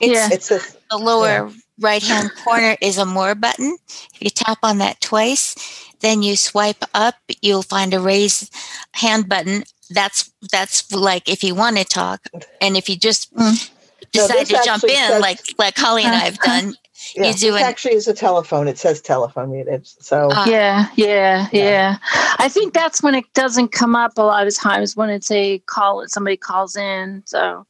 [0.00, 0.28] it's yeah.
[0.32, 0.76] It's this.
[0.90, 3.76] the lower right hand corner is a more button.
[4.14, 5.54] If you tap on that twice,
[6.00, 8.50] then you swipe up, you'll find a raise
[8.92, 9.64] hand button.
[9.90, 12.26] That's that's like if you want to talk,
[12.60, 13.70] and if you just Mm.
[14.12, 16.74] Decide this to jump in, says- like like Holly and I have done,
[17.14, 18.68] Yeah, You do this an- actually is a telephone.
[18.68, 19.54] It says telephone.
[19.54, 21.62] It's so Uh, yeah, yeah, Yeah.
[21.64, 21.96] yeah.
[22.38, 25.58] I think that's when it doesn't come up a lot of times when it's a
[25.66, 27.22] call somebody calls in.
[27.26, 27.66] So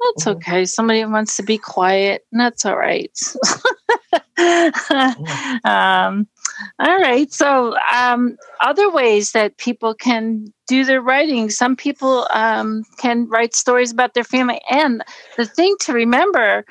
[0.00, 0.36] that's Mhm.
[0.36, 0.64] okay.
[0.64, 3.10] Somebody wants to be quiet, and that's all right.
[5.64, 6.26] um,
[6.78, 7.32] all right.
[7.32, 11.50] So um, other ways that people can do their writing.
[11.50, 15.02] Some people um, can write stories about their family, and
[15.36, 16.64] the thing to remember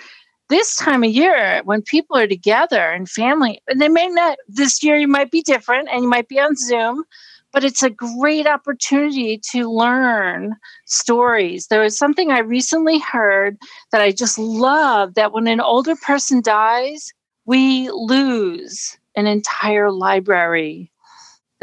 [0.49, 4.84] this time of year when people are together and family and they may not this
[4.84, 7.03] year you might be different and you might be on zoom
[7.51, 11.67] but it's a great opportunity to learn stories.
[11.67, 13.58] There was something i recently heard
[13.91, 17.12] that i just love that when an older person dies
[17.45, 20.91] we lose an entire library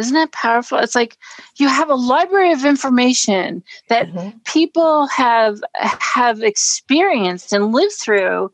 [0.01, 0.79] isn't that powerful?
[0.79, 1.17] It's like
[1.57, 4.45] you have a library of information that Mhm.
[4.45, 8.51] people have have experienced and lived through.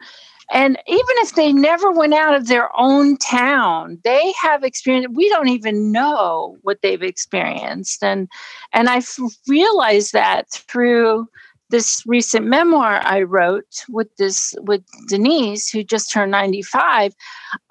[0.52, 5.28] And even if they never went out of their own town they have experienced we
[5.30, 8.02] don't even know what they've experienced.
[8.04, 8.28] And
[8.72, 9.00] and i
[9.48, 11.26] realized that through
[11.70, 17.12] this recent memoir i wrote with this with denise who just turned 95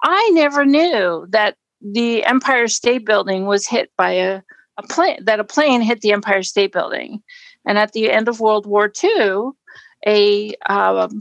[0.04, 1.56] i never knew that
[1.92, 4.42] the empire state building was hit by a,
[4.78, 7.22] a plane that a plane hit the empire state building.
[7.64, 9.50] And at the end of world war ii
[10.06, 11.20] a um,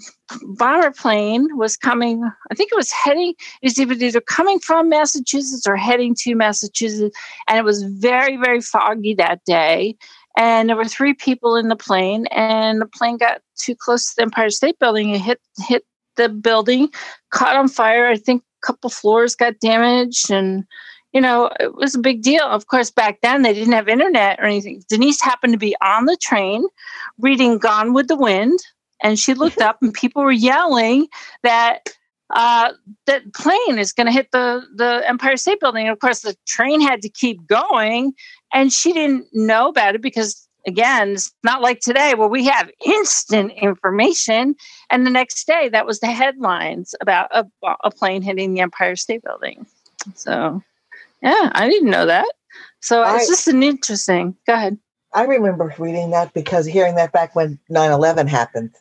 [0.58, 5.66] bomber plane was coming i think it was heading it was either coming from massachusetts
[5.66, 7.18] or heading to massachusetts.
[7.48, 9.96] And it was very very foggy that day.
[10.38, 14.16] And there were three people in the plane and the plane got too close to
[14.18, 16.90] the empire state building and hit hit the building
[17.32, 18.08] caught on fire.
[18.08, 20.64] I think a couple floors got damaged and
[21.14, 22.44] you know it was a big deal.
[22.44, 24.84] Of course back then they didn't have internet or anything.
[24.90, 26.66] Denise happened to be on the train
[27.20, 28.60] reading gone with the wind
[29.04, 31.08] and she looked up and people were yelling
[31.44, 31.90] that
[32.34, 32.72] uh,
[33.06, 35.88] that plane is going to hit the the Empire State Building.
[35.88, 38.14] Of course, the train had to keep going,
[38.54, 42.70] and she didn't know about it because, again, it's not like today where we have
[42.86, 44.56] instant information.
[44.90, 47.46] And the next day, that was the headlines about a,
[47.84, 49.66] a plane hitting the Empire State Building.
[50.16, 50.62] So,
[51.22, 52.28] yeah, I didn't know that.
[52.82, 54.36] So I- it's just an interesting.
[54.48, 54.78] Go ahead.
[55.14, 58.72] I remember reading that because hearing that back when 9-11 happened.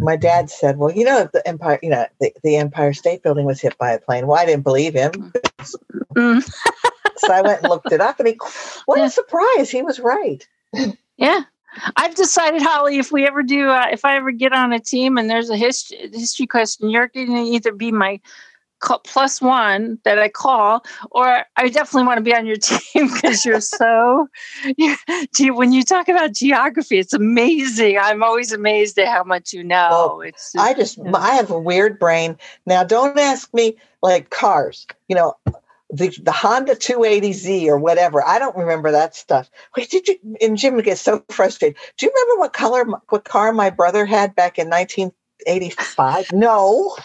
[0.00, 3.44] My dad said, Well, you know, the Empire, you know, the, the Empire State Building
[3.44, 4.26] was hit by a plane.
[4.26, 5.12] Well, I didn't believe him.
[6.14, 6.42] Mm.
[7.18, 8.38] so I went and looked it up and he
[8.86, 9.68] what a surprise.
[9.70, 10.46] He was right.
[11.16, 11.42] Yeah.
[11.96, 15.18] I've decided, Holly, if we ever do, uh, if I ever get on a team
[15.18, 18.20] and there's a history history question, you're going to either be my
[19.04, 23.44] plus one that I call, or I definitely want to be on your team because
[23.44, 24.28] you're so.
[24.76, 27.98] You're, when you talk about geography, it's amazing.
[27.98, 29.88] I'm always amazed at how much you know.
[29.90, 31.12] Well, it's I just yeah.
[31.14, 32.36] I have a weird brain.
[32.66, 35.34] Now don't ask me like cars, you know,
[35.94, 38.26] the, the Honda 280Z or whatever.
[38.26, 39.50] I don't remember that stuff.
[39.76, 41.78] Wait, did you and Jim gets so frustrated.
[41.98, 46.32] Do you remember what color what car my brother had back in 1985?
[46.32, 46.96] No.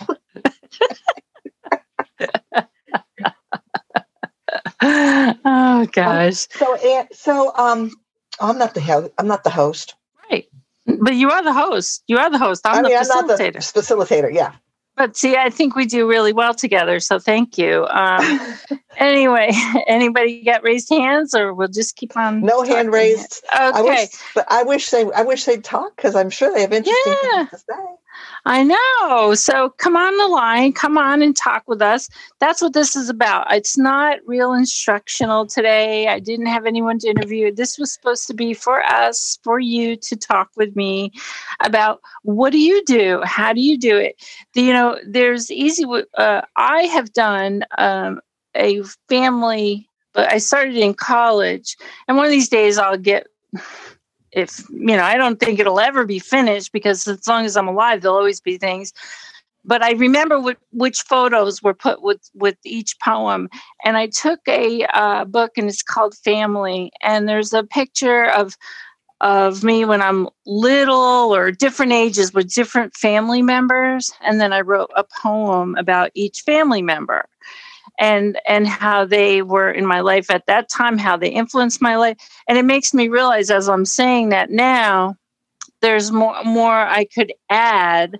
[4.81, 7.91] oh gosh, So and so um
[8.41, 9.95] I'm not the ho- I'm not the host.
[10.31, 10.47] right.
[10.87, 12.03] But you are the host.
[12.07, 12.65] You are the host.
[12.65, 13.65] I'm I mean, the I'm not the facilitator.
[13.73, 14.33] facilitator.
[14.33, 14.53] Yeah.
[14.99, 16.99] But see, I think we do really well together.
[16.99, 17.87] So thank you.
[17.89, 18.57] Um,
[18.97, 19.51] anyway,
[19.87, 22.41] anybody got raised hands, or we'll just keep on?
[22.41, 22.91] no hand talking?
[22.91, 23.43] raised.
[23.53, 26.61] I Okay, wish, but I wish they I wish they'd talk because I'm sure they
[26.61, 27.45] have interesting Yeah.
[27.45, 27.83] things to say.
[28.45, 29.33] I know.
[29.35, 32.09] So come on the line, come on and talk with us.
[32.39, 33.53] That's what this is about.
[33.53, 36.07] It's not real instructional today.
[36.07, 37.53] I didn't have anyone to interview.
[37.53, 41.11] This was supposed to be for us, for you to talk with me
[41.63, 43.21] about what do you do?
[43.23, 44.15] How do you do it?
[44.53, 45.85] The- you know, there's easy.
[46.17, 48.19] Uh, I have done um,
[48.55, 53.27] a family, but I started in college, and one of these days I'll get
[54.31, 57.67] if you know i don't think it'll ever be finished because as long as i'm
[57.67, 58.93] alive there'll always be things.
[59.65, 63.49] But i remember what, which photos were put with with each poem
[63.83, 68.55] and i took a uh, book and it's called family and there's a picture of
[69.21, 74.61] of me when i'm little or different ages with different family members and then i
[74.61, 77.25] wrote a poem about each family member
[77.99, 81.95] and and how they were in my life at that time how they influenced my
[81.97, 82.17] life.
[82.47, 85.15] And it makes me realize as i'm saying that now
[85.81, 88.19] there's more more i could add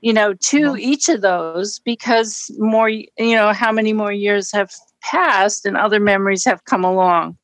[0.00, 4.70] you know to each of those because more you know how many more years have
[5.02, 7.36] passed and other memories have come along.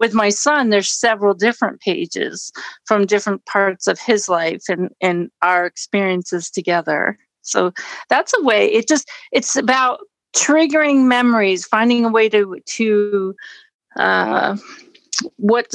[0.00, 2.50] With my son there's several different pages
[2.86, 7.18] from different parts of his life and and our experiences together.
[7.42, 7.72] So
[8.08, 10.00] that's a way it just it's about
[10.36, 13.34] triggering memories, finding a way to to
[13.96, 14.56] uh,
[15.36, 15.72] what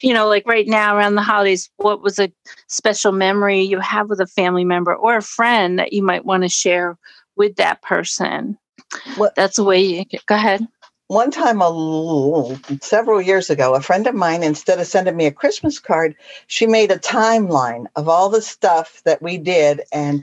[0.00, 2.32] you know, like right now around the holidays, what was a
[2.68, 6.42] special memory you have with a family member or a friend that you might want
[6.42, 6.96] to share
[7.36, 8.56] with that person.
[9.16, 10.66] What, That's the way you go ahead.
[11.08, 15.32] One time, a, several years ago, a friend of mine, instead of sending me a
[15.32, 16.14] Christmas card,
[16.46, 20.22] she made a timeline of all the stuff that we did and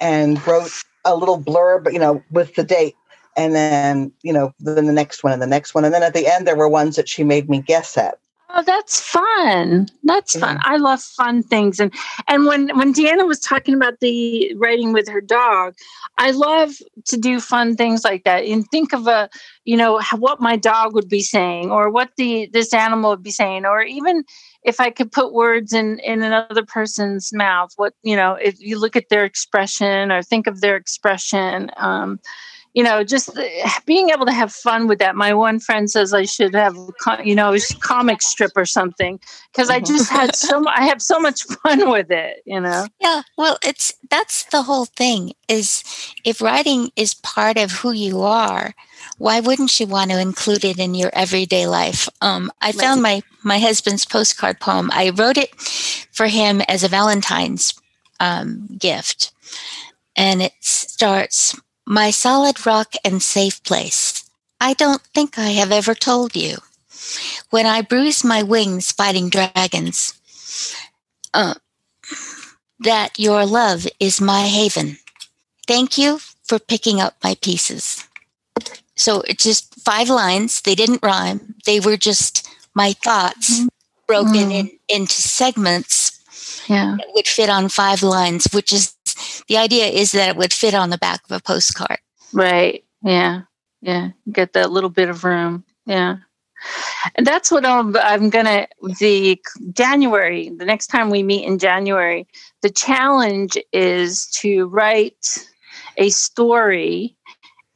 [0.00, 0.72] and wrote
[1.06, 2.96] a little blurb, you know, with the date.
[3.38, 5.84] And then, you know, then the next one and the next one.
[5.84, 8.18] And then at the end, there were ones that she made me guess at.
[8.48, 9.88] Oh, that's fun.
[10.04, 10.40] That's yeah.
[10.40, 10.58] fun.
[10.62, 11.80] I love fun things.
[11.80, 11.92] And
[12.28, 15.74] and when when Deanna was talking about the writing with her dog,
[16.16, 18.44] I love to do fun things like that.
[18.44, 19.28] And think of a,
[19.64, 23.32] you know, what my dog would be saying or what the this animal would be
[23.32, 24.24] saying or even
[24.66, 28.78] if I could put words in in another person's mouth, what you know, if you
[28.78, 32.18] look at their expression or think of their expression, um,
[32.74, 33.30] you know, just
[33.86, 35.14] being able to have fun with that.
[35.14, 36.76] My one friend says I should have,
[37.24, 39.18] you know, a comic strip or something
[39.52, 42.42] because I just had so I have so much fun with it.
[42.44, 42.86] You know.
[43.00, 45.32] Yeah, well, it's that's the whole thing.
[45.48, 45.84] Is
[46.24, 48.74] if writing is part of who you are,
[49.18, 52.08] why wouldn't you want to include it in your everyday life?
[52.20, 54.90] Um, I found my my husband's postcard poem.
[54.92, 55.54] I wrote it
[56.12, 57.74] for him as a Valentine's
[58.20, 59.32] um, gift,
[60.16, 64.28] and it starts, "My solid rock and safe place.
[64.60, 66.56] I don't think I have ever told you
[67.50, 70.14] when I bruised my wings fighting dragons."
[71.34, 71.54] Uh,
[72.80, 74.98] that your love is my haven.
[75.66, 78.06] Thank you for picking up my pieces.
[78.96, 80.62] So it's just five lines.
[80.62, 81.54] They didn't rhyme.
[81.66, 83.68] They were just my thoughts mm-hmm.
[84.06, 84.50] broken mm-hmm.
[84.50, 86.96] in, into segments yeah.
[86.98, 88.94] that would fit on five lines, which is
[89.48, 91.98] the idea is that it would fit on the back of a postcard.
[92.32, 92.84] Right.
[93.02, 93.42] Yeah.
[93.82, 94.10] Yeah.
[94.32, 95.64] Get that little bit of room.
[95.84, 96.16] Yeah.
[97.14, 98.66] And that's what I'm, I'm going to,
[98.98, 99.40] the
[99.72, 102.26] January, the next time we meet in January,
[102.62, 105.46] the challenge is to write
[105.98, 107.15] a story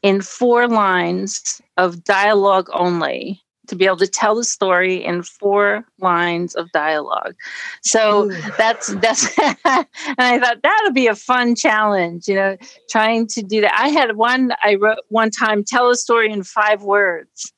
[0.02, 5.86] in four lines of dialogue only to be able to tell the story in four
[6.00, 7.34] lines of dialogue.
[7.82, 8.40] So Ooh.
[8.58, 9.86] that's that's and
[10.18, 12.56] I thought that would be a fun challenge, you know,
[12.90, 13.72] trying to do that.
[13.78, 17.52] I had one I wrote one time tell a story in five words.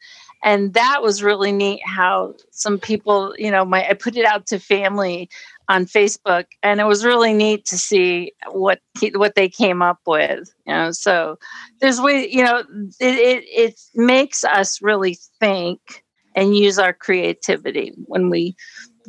[0.44, 4.46] And that was really neat how some people, you know, my I put it out
[4.48, 5.30] to family
[5.72, 8.78] on Facebook, and it was really neat to see what
[9.14, 10.52] what they came up with.
[10.66, 11.38] You know, so
[11.80, 12.58] there's way you know
[13.00, 16.04] it, it it makes us really think
[16.36, 18.54] and use our creativity when we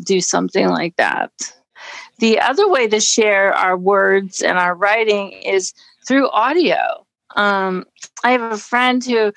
[0.06, 1.32] do something like that.
[2.20, 5.74] The other way to share our words and our writing is
[6.08, 7.06] through audio.
[7.36, 7.84] Um,
[8.24, 9.34] I have a friend who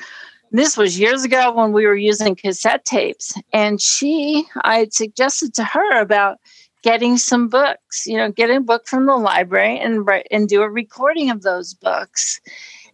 [0.53, 5.53] this was years ago when we were using cassette tapes and she i had suggested
[5.53, 6.39] to her about
[6.87, 10.71] getting some books, you know, get a book from the library and and do a
[10.71, 12.41] recording of those books.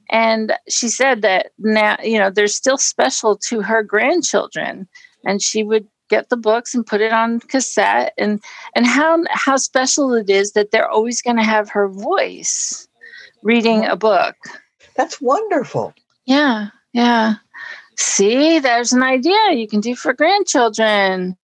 [0.09, 4.89] And she said that now, you know, they're still special to her grandchildren.
[5.27, 8.43] And she would get the books and put it on cassette and
[8.75, 12.89] and how how special it is that they're always going to have her voice
[13.43, 14.37] reading a book.
[14.97, 15.93] That's wonderful.
[16.25, 16.69] Yeah.
[16.95, 17.35] Yeah.
[17.99, 21.37] See, there's an idea you can do for grandchildren,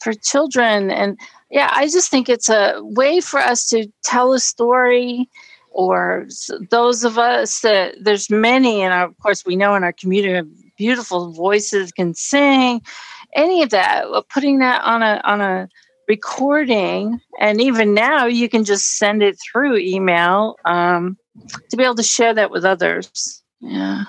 [0.00, 1.18] for children and
[1.50, 5.28] yeah, I just think it's a way for us to tell a story
[5.70, 6.26] or
[6.70, 11.32] those of us that there's many and of course we know in our community beautiful
[11.32, 12.80] voices can sing
[13.34, 15.68] any of that putting that on a on a
[16.08, 21.16] recording and even now you can just send it through email um,
[21.70, 23.42] to be able to share that with others.
[23.60, 24.04] Yeah.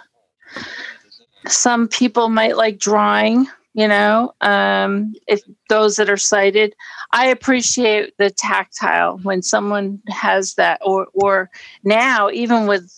[1.48, 3.48] Some people might like drawing
[3.78, 6.76] you know, um, if those that are sighted.
[7.12, 11.52] I appreciate the tactile when someone has that, or or
[11.84, 12.92] now even with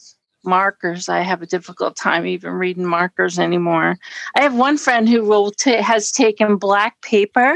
[0.46, 3.98] markers, I have a difficult time even reading markers anymore.
[4.38, 7.54] I have one friend who will t- has taken black paper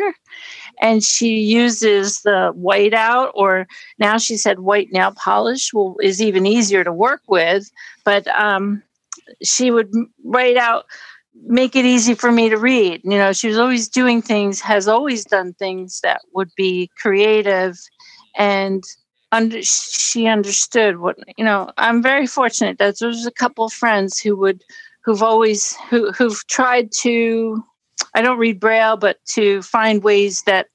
[0.82, 3.68] and she uses the white out or
[4.00, 7.72] now she said white nail polish will, is even easier to work with
[8.04, 8.84] but um,
[9.44, 9.92] she would
[10.26, 10.86] write out
[11.46, 13.02] make it easy for me to read.
[13.04, 17.78] You know she was always doing things has always done things that would be creative
[18.36, 18.84] and
[19.32, 24.36] under, she understood what you know i'm very fortunate that there's a couple friends who
[24.36, 24.64] would
[25.04, 27.64] who've always who, who've tried to
[28.14, 30.68] i don't read braille but to find ways that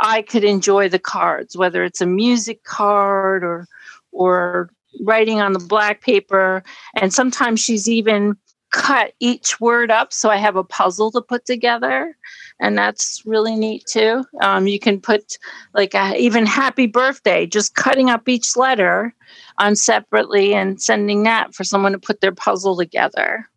[0.00, 3.68] i could enjoy the cards whether it's a music card or
[4.10, 4.68] or
[5.00, 6.62] writing on the black paper.
[6.96, 8.36] And sometimes she's even
[8.72, 12.16] cut each word up so I have a puzzle to put together.
[12.58, 14.24] And that's really neat too.
[14.40, 15.38] Um, you can put
[15.74, 19.14] like a, even happy birthday, just cutting up each letter
[19.58, 23.48] on separately and sending that for someone to put their puzzle together.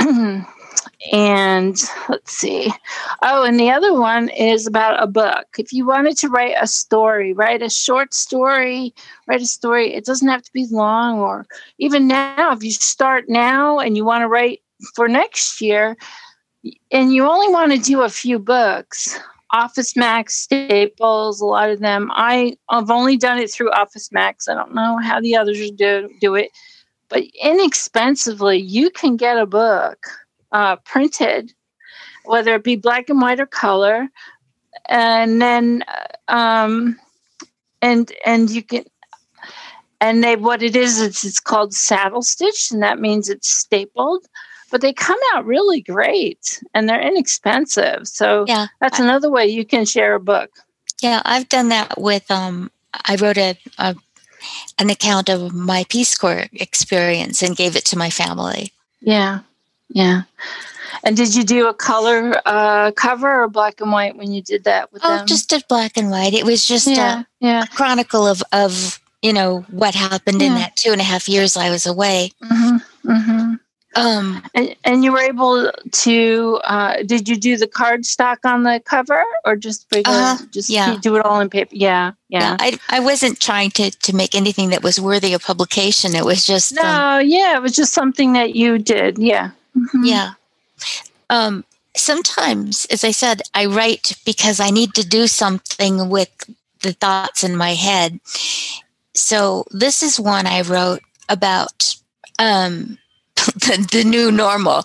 [1.12, 2.72] And let's see.
[3.22, 5.46] Oh, and the other one is about a book.
[5.58, 8.94] If you wanted to write a story, write a short story,
[9.26, 9.94] write a story.
[9.94, 11.46] It doesn't have to be long, or
[11.78, 14.60] even now, if you start now and you want to write
[14.94, 15.96] for next year,
[16.90, 19.18] and you only want to do a few books,
[19.52, 22.10] Office Max, Staples, a lot of them.
[22.14, 24.48] I, I've only done it through Office Max.
[24.48, 26.50] I don't know how the others do, do it,
[27.08, 30.06] but inexpensively, you can get a book
[30.52, 31.52] uh, printed,
[32.24, 34.08] whether it be black and white or color,
[34.88, 35.84] and then
[36.28, 36.98] um,
[37.82, 38.84] and and you can
[40.00, 44.26] and they what it is it's, it's called saddle stitch and that means it's stapled.
[44.70, 48.08] But they come out really great and they're inexpensive.
[48.08, 50.50] So yeah that's another way you can share a book.
[51.00, 52.70] Yeah i've done that with um
[53.04, 53.94] i wrote a, a
[54.78, 58.72] an account of my peace corps experience and gave it to my family.
[59.00, 59.40] Yeah
[59.88, 60.22] yeah.
[61.04, 64.64] And did you do a color uh, cover or black and white when you did
[64.64, 65.26] that with oh, them?
[65.26, 66.34] just a black and white.
[66.34, 67.62] It was just yeah, a, yeah.
[67.64, 70.48] a chronicle of, of you know what happened yeah.
[70.48, 72.32] in that two and a half years I was away.
[72.42, 73.54] Mm-hmm, mm-hmm.
[73.96, 76.60] Um, and, and you were able to?
[76.64, 80.68] Uh, did you do the card stock on the cover, or just regular, uh, just
[80.68, 80.98] yeah.
[81.00, 81.74] do it all in paper?
[81.74, 82.40] Yeah, yeah.
[82.40, 82.56] yeah.
[82.60, 86.14] I I wasn't trying to to make anything that was worthy of publication.
[86.14, 89.16] It was just no, um, yeah, it was just something that you did.
[89.16, 89.52] Yeah.
[89.76, 90.04] Mm-hmm.
[90.04, 90.32] Yeah.
[91.30, 91.64] Um,
[91.96, 96.30] sometimes, as I said, I write because I need to do something with
[96.80, 98.20] the thoughts in my head.
[99.14, 101.96] So this is one I wrote about
[102.38, 102.98] um,
[103.36, 104.84] the, the, new normal.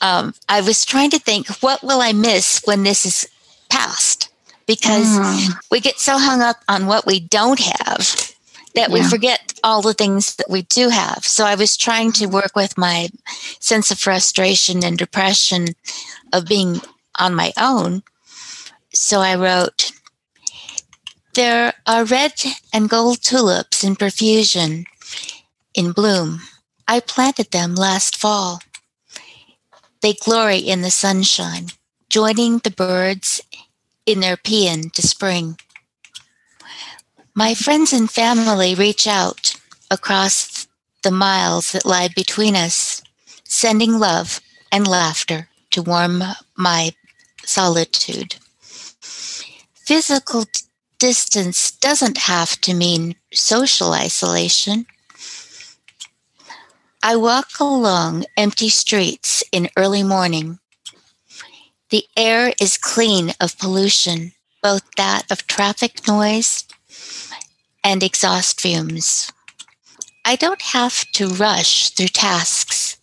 [0.00, 3.28] Um, I was trying to think, what will I miss when this is
[3.68, 4.30] past?
[4.66, 5.54] Because mm.
[5.70, 8.35] we get so hung up on what we don't have
[8.76, 8.94] that yeah.
[8.94, 11.24] we forget all the things that we do have.
[11.24, 13.08] So I was trying to work with my
[13.58, 15.68] sense of frustration and depression
[16.32, 16.80] of being
[17.18, 18.02] on my own.
[18.92, 19.90] So I wrote,
[21.34, 22.34] There are red
[22.72, 24.84] and gold tulips in profusion
[25.74, 26.40] in bloom.
[26.86, 28.60] I planted them last fall.
[30.02, 31.68] They glory in the sunshine,
[32.10, 33.40] joining the birds
[34.04, 35.58] in their paean to spring.
[37.38, 39.56] My friends and family reach out
[39.90, 40.66] across
[41.02, 43.02] the miles that lie between us,
[43.44, 44.40] sending love
[44.72, 46.22] and laughter to warm
[46.56, 46.94] my
[47.44, 48.36] solitude.
[49.02, 50.46] Physical
[50.98, 54.86] distance doesn't have to mean social isolation.
[57.02, 60.58] I walk along empty streets in early morning.
[61.90, 64.32] The air is clean of pollution,
[64.62, 66.65] both that of traffic noise
[67.82, 69.32] and exhaust fumes.
[70.24, 72.98] I don't have to rush through tasks.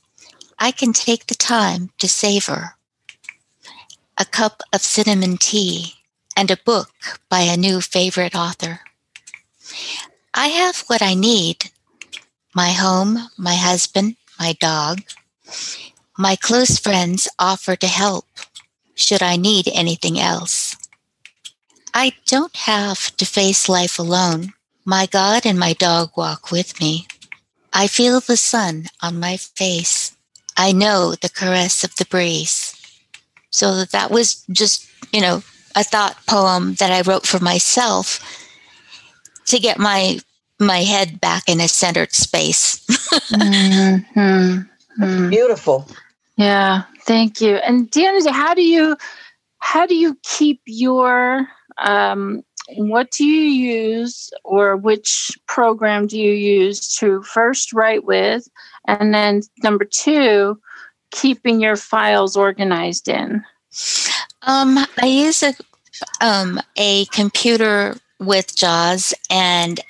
[0.59, 2.75] I can take the time to savor
[4.17, 5.95] a cup of cinnamon tea
[6.37, 6.91] and a book
[7.29, 8.81] by a new favorite author.
[10.33, 11.71] I have what I need
[12.55, 15.01] my home, my husband, my dog.
[16.17, 18.25] My close friends offer to help
[18.93, 20.72] should I need anything else.
[21.93, 24.53] I don't have to face life alone.
[24.85, 27.07] My God and my dog walk with me.
[27.71, 30.15] I feel the sun on my face.
[30.57, 32.75] I know the caress of the breeze.
[33.49, 35.43] So that was just, you know,
[35.75, 38.19] a thought poem that I wrote for myself
[39.47, 40.19] to get my
[40.59, 42.85] my head back in a centered space.
[43.31, 44.61] mm-hmm.
[45.03, 45.29] Mm-hmm.
[45.29, 45.87] Beautiful.
[46.37, 47.55] Yeah, Thank you.
[47.57, 48.95] And Deanna, how do you
[49.59, 51.47] how do you keep your
[51.77, 52.43] um,
[52.77, 58.47] what do you use or which program do you use to first write with
[58.87, 60.59] and then number two
[61.11, 63.43] keeping your files organized in
[64.43, 65.53] um, i use a,
[66.21, 69.81] um, a computer with jaws and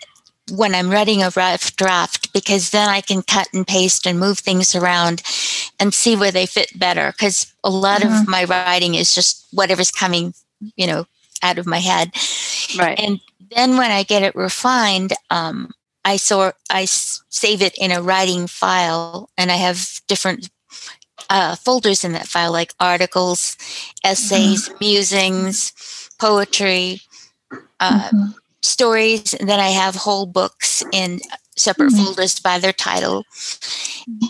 [0.51, 4.39] when i'm writing a rough draft because then i can cut and paste and move
[4.39, 5.21] things around
[5.79, 8.21] and see where they fit better because a lot mm-hmm.
[8.21, 10.33] of my writing is just whatever's coming
[10.75, 11.05] you know
[11.43, 12.11] out of my head.
[12.77, 12.99] Right.
[12.99, 13.19] And
[13.55, 15.71] then when I get it refined, um,
[16.05, 20.49] I sort I save it in a writing file, and I have different
[21.29, 23.55] uh, folders in that file, like articles,
[24.03, 24.77] essays, mm-hmm.
[24.81, 25.71] musings,
[26.19, 27.01] poetry,
[27.79, 28.31] uh, mm-hmm.
[28.61, 29.33] stories.
[29.33, 31.19] And then I have whole books in
[31.55, 32.03] separate mm-hmm.
[32.03, 33.23] folders by their title.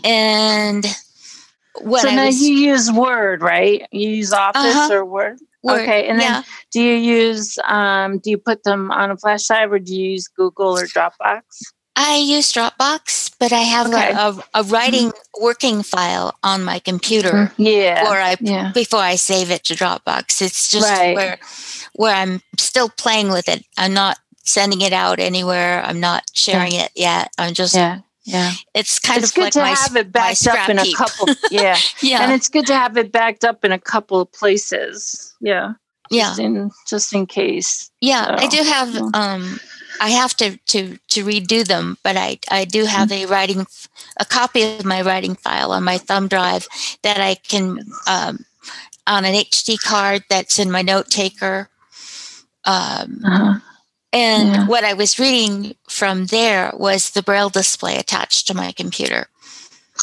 [0.04, 0.86] And
[1.82, 3.88] what so I now was, you use Word, right?
[3.92, 4.94] You use Office uh-huh.
[4.94, 5.40] or Word.
[5.68, 9.72] Okay, and then do you use um, do you put them on a flash drive
[9.72, 11.42] or do you use Google or Dropbox?
[11.96, 14.12] I use Dropbox, but I have okay.
[14.14, 15.44] a, a, writing mm-hmm.
[15.44, 17.32] working file on my computer.
[17.32, 17.62] Mm-hmm.
[17.62, 18.72] Yeah, before I yeah.
[18.74, 20.42] before I save it to Dropbox.
[20.42, 21.16] It's just right.
[21.16, 21.38] where
[21.94, 23.64] where I'm still playing with it.
[23.78, 25.84] I'm not sending it out anywhere.
[25.84, 26.86] I'm not sharing yeah.
[26.86, 27.32] it yet.
[27.38, 28.52] I'm just yeah yeah.
[28.74, 31.78] It's kind it's of good like to have it backed up in a couple yeah.
[32.02, 32.24] Yeah.
[32.24, 35.36] And it's good to have it backed up in a couple of places.
[35.42, 35.74] Yeah.
[36.12, 37.90] Just yeah in just in case.
[38.02, 39.10] Yeah so, i do have yeah.
[39.14, 39.60] um
[40.02, 43.26] i have to to to redo them but i i do have mm-hmm.
[43.26, 43.66] a writing
[44.18, 46.68] a copy of my writing file on my thumb drive
[47.04, 48.46] that i can um
[49.08, 51.70] on an SD card that's in my note taker.
[52.66, 53.60] Um uh-huh
[54.14, 54.68] and yeah.
[54.68, 59.26] what I was reading from there was the braille display attached to my computer.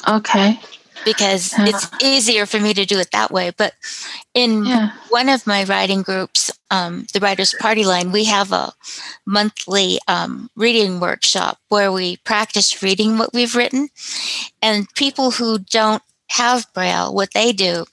[0.07, 0.59] Okay.
[1.05, 1.67] Because yeah.
[1.69, 3.53] it's easier for me to do it that way.
[3.57, 3.75] But
[4.35, 4.91] in yeah.
[5.11, 8.73] one of my writing groups, um, the Writers Party Line, we have a
[9.25, 13.89] monthly um, reading workshop where we practice reading what we've written.
[14.61, 17.87] And people who don't have braille, what they do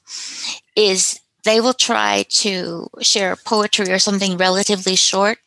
[0.76, 5.38] is they will try to share poetry or something relatively short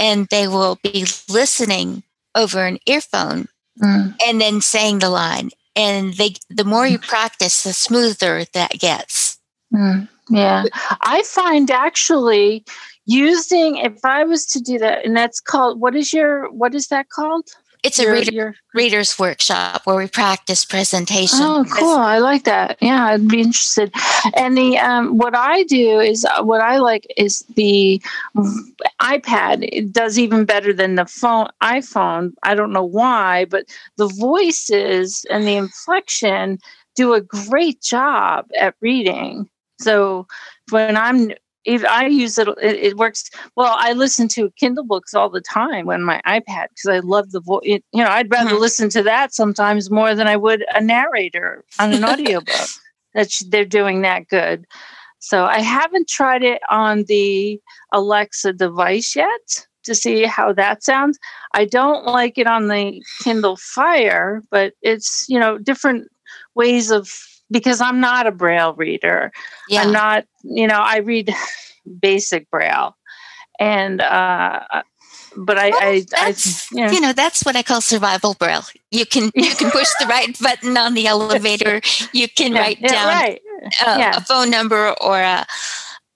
[0.00, 2.02] and they will be listening
[2.34, 3.46] over an earphone
[3.80, 4.14] mm.
[4.26, 9.38] and then saying the line and they the more you practice the smoother that gets
[9.72, 10.08] mm.
[10.30, 10.64] yeah
[11.02, 12.64] i find actually
[13.06, 16.88] using if i was to do that and that's called what is your what is
[16.88, 17.48] that called
[17.82, 21.38] it's a your, reader, your, reader's workshop where we practice presentation.
[21.40, 21.96] Oh, cool!
[21.98, 22.76] I like that.
[22.80, 23.92] Yeah, I'd be interested.
[24.36, 28.02] And the um, what I do is uh, what I like is the
[29.00, 29.68] iPad.
[29.72, 32.32] It does even better than the phone iPhone.
[32.42, 33.66] I don't know why, but
[33.96, 36.58] the voices and the inflection
[36.96, 39.48] do a great job at reading.
[39.78, 40.26] So
[40.70, 41.32] when I'm
[41.64, 43.74] if I use it, it, it, works well.
[43.78, 47.40] I listen to Kindle books all the time on my iPad because I love the
[47.40, 47.62] voice.
[47.64, 48.60] You know, I'd rather mm-hmm.
[48.60, 52.68] listen to that sometimes more than I would a narrator on an audiobook.
[53.14, 54.66] that they're doing that good.
[55.18, 57.60] So I haven't tried it on the
[57.92, 61.18] Alexa device yet to see how that sounds.
[61.52, 66.08] I don't like it on the Kindle Fire, but it's you know different
[66.54, 67.10] ways of
[67.50, 69.32] because I'm not a braille reader.
[69.68, 69.82] Yeah.
[69.82, 71.32] I'm not, you know, I read
[72.00, 72.96] basic braille.
[73.58, 74.60] And uh
[75.36, 76.34] but I, well, I, I
[76.72, 76.90] you, know.
[76.90, 78.64] you know, that's what I call survival braille.
[78.90, 81.80] You can you can push the right button on the elevator.
[82.12, 83.40] You can yeah, write down right.
[83.86, 84.16] a, yeah.
[84.16, 85.46] a, phone number or a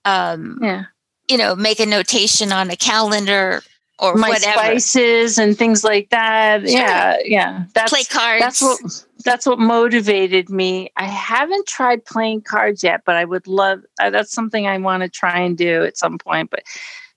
[0.05, 0.85] um, yeah.
[1.29, 3.63] you know, make a notation on a calendar
[3.99, 4.59] or my whatever.
[4.59, 6.61] spices and things like that.
[6.61, 6.69] Sure.
[6.69, 7.63] Yeah, yeah.
[7.73, 8.41] That's play cards.
[8.41, 10.89] That's what that's what motivated me.
[10.95, 13.81] I haven't tried playing cards yet, but I would love.
[13.99, 16.51] Uh, that's something I want to try and do at some point.
[16.51, 16.63] But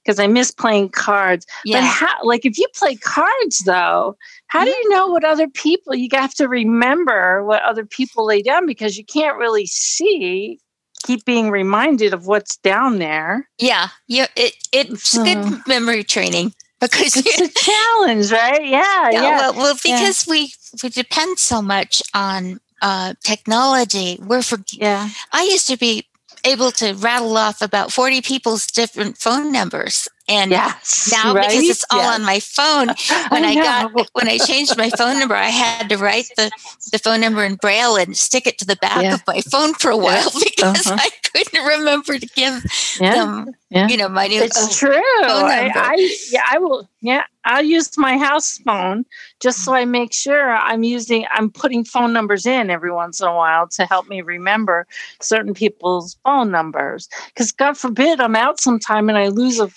[0.02, 1.46] because I miss playing cards.
[1.64, 1.80] Yeah.
[1.80, 2.24] But how?
[2.24, 5.94] Like if you play cards though, how do you know what other people?
[5.94, 10.58] You have to remember what other people lay down because you can't really see
[11.04, 13.48] keep being reminded of what's down there.
[13.58, 18.64] Yeah, yeah, it, it's good memory training because it's a challenge, right?
[18.64, 19.22] Yeah, yeah.
[19.22, 19.36] yeah.
[19.38, 20.30] Well, well, because yeah.
[20.30, 20.52] we
[20.82, 24.18] we depend so much on uh, technology.
[24.20, 25.08] We're for yeah.
[25.32, 26.06] I used to be
[26.44, 31.48] able to rattle off about 40 people's different phone numbers and yes, now right?
[31.48, 32.88] because it's all on my phone
[33.28, 36.50] when I, I got when i changed my phone number i had to write the,
[36.92, 39.90] the phone number in braille and stick it to the back of my phone for
[39.90, 40.98] a while because uh-huh.
[40.98, 42.62] i couldn't remember to give
[42.98, 43.88] them, yeah.
[43.88, 44.42] you know, my new.
[44.42, 44.94] It's true.
[44.94, 46.88] I, I, yeah, I will.
[47.00, 49.04] Yeah, I'll use my house phone
[49.40, 51.26] just so I make sure I'm using.
[51.32, 54.86] I'm putting phone numbers in every once in a while to help me remember
[55.20, 57.08] certain people's phone numbers.
[57.28, 59.70] Because God forbid I'm out sometime and I lose a.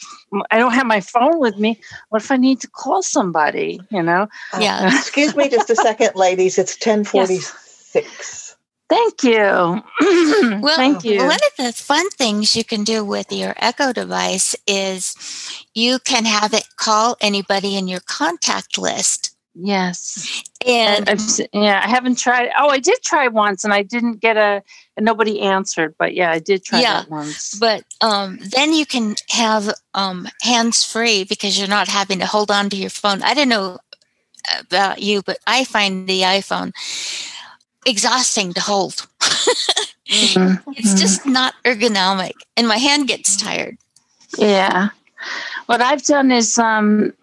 [0.52, 1.78] I don't have my phone with me.
[2.10, 3.82] What if I need to call somebody?
[3.90, 4.28] You know.
[4.58, 4.86] Yeah.
[4.86, 6.58] Uh, excuse me, just a second, ladies.
[6.58, 7.94] It's ten forty six.
[7.94, 8.41] Yes.
[8.92, 9.32] Thank you.
[10.62, 11.20] well, Thank you.
[11.20, 16.26] One of the fun things you can do with your Echo device is you can
[16.26, 19.34] have it call anybody in your contact list.
[19.56, 20.44] Yes.
[20.68, 21.22] And I've,
[21.54, 22.50] yeah, I haven't tried.
[22.60, 24.62] Oh, I did try once and I didn't get a,
[25.00, 27.56] nobody answered, but yeah, I did try yeah, that once.
[27.58, 32.52] But um, then you can have um, hands free because you're not having to hold
[32.52, 33.24] on to your phone.
[33.24, 33.80] I don't know
[34.60, 36.74] about you, but I find the iPhone
[37.86, 39.08] exhausting to hold.
[39.22, 40.72] mm-hmm.
[40.72, 43.78] It's just not ergonomic, and my hand gets tired.
[44.38, 44.90] Yeah.
[45.68, 47.14] What I've done is, um,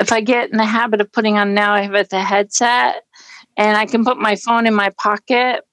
[0.00, 3.04] if I get in the habit of putting on now, I have it the headset,
[3.56, 5.64] and I can put my phone in my pocket,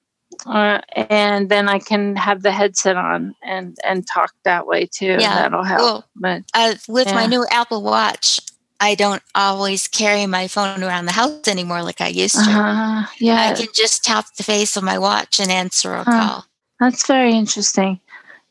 [0.46, 5.18] uh, and then I can have the headset on and and talk that way too.
[5.20, 5.82] Yeah, that'll help.
[5.82, 7.14] Well, but uh, with yeah.
[7.14, 8.42] my new Apple Watch,
[8.80, 12.52] I don't always carry my phone around the house anymore like I used to.
[12.52, 13.52] Uh, yeah.
[13.52, 16.46] I can just tap the face of my watch and answer a call.
[16.80, 18.00] That's very interesting.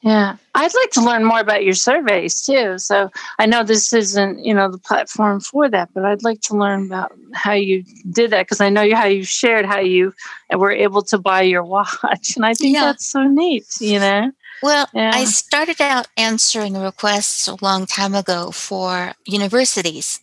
[0.04, 0.36] Yeah.
[0.54, 2.78] I'd like to learn more about your surveys too.
[2.78, 6.56] So I know this isn't, you know, the platform for that, but I'd like to
[6.56, 10.12] learn about how you did that because I know how you shared how you
[10.54, 12.36] were able to buy your watch.
[12.36, 12.84] And I think yeah.
[12.84, 14.30] that's so neat, you know?
[14.64, 15.10] Well, yeah.
[15.12, 20.20] I started out answering requests a long time ago for universities.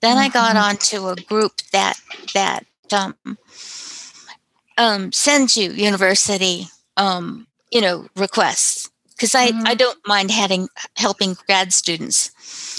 [0.00, 0.24] Then mm-hmm.
[0.24, 0.68] I got mm-hmm.
[0.70, 2.00] onto a group that
[2.32, 3.14] that um,
[4.78, 6.66] um, sends you university,
[6.96, 9.66] um, you know, requests because I, mm-hmm.
[9.66, 12.30] I don't mind having helping grad students.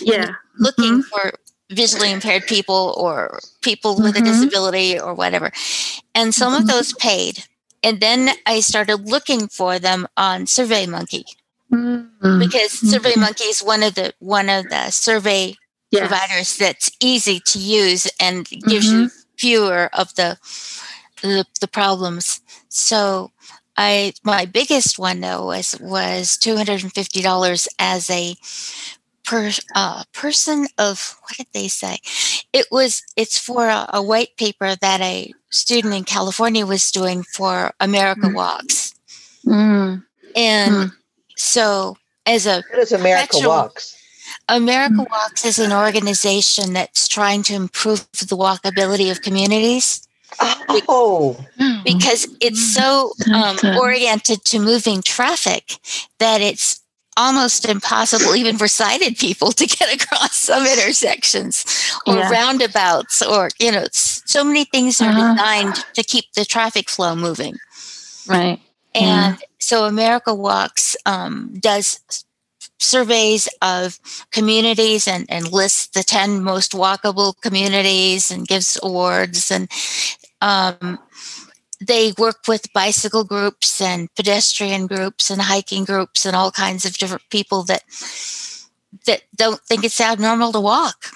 [0.02, 1.30] Yeah, looking mm-hmm.
[1.30, 1.34] for
[1.70, 4.26] visually impaired people or people with a mm-hmm.
[4.26, 5.52] disability or whatever,
[6.16, 6.70] and some of mm-hmm.
[6.70, 7.46] those paid
[7.86, 11.24] and then I started looking for them on SurveyMonkey
[11.72, 12.40] mm-hmm.
[12.40, 15.56] because SurveyMonkey is one of the one of the survey
[15.92, 16.02] yes.
[16.02, 19.04] providers that's easy to use and gives mm-hmm.
[19.04, 20.38] you fewer of the,
[21.22, 22.42] the the problems.
[22.70, 23.32] So
[23.78, 28.36] I my biggest one though was was two hundred and fifty dollars as a
[29.26, 31.98] per uh, person of what did they say?
[32.56, 37.24] It was it's for a, a, white paper that a student in California was doing
[37.24, 38.34] for America mm.
[38.34, 38.96] Walks,
[39.46, 40.02] mm.
[40.38, 40.92] and mm.
[41.36, 43.98] so as a what is America Walks?
[44.48, 45.10] America mm.
[45.10, 50.08] Walks is an organization that's trying to improve the walkability of communities.
[50.88, 51.38] Oh,
[51.84, 55.78] because it's so um, oriented to moving traffic
[56.20, 56.82] that it's
[57.18, 61.66] almost impossible even for sighted people to get across some intersections
[62.06, 62.30] or yeah.
[62.30, 65.34] roundabouts or you know so many things are uh-huh.
[65.34, 67.56] designed to keep the traffic flow moving
[68.28, 68.60] right
[68.94, 69.48] and yeah.
[69.60, 72.00] so america walks um, does
[72.80, 74.00] surveys of
[74.32, 79.70] communities and, and lists the 10 most walkable communities and gives awards and
[80.42, 81.00] um,
[81.86, 86.98] they work with bicycle groups and pedestrian groups and hiking groups and all kinds of
[86.98, 87.84] different people that
[89.06, 91.12] that don't think it's abnormal to walk.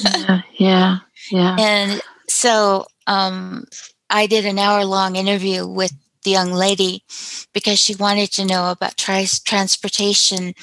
[0.00, 0.98] yeah, yeah,
[1.30, 1.56] yeah.
[1.58, 3.64] And so um,
[4.10, 5.92] I did an hour long interview with
[6.24, 7.04] the young lady
[7.52, 10.54] because she wanted to know about tri- transportation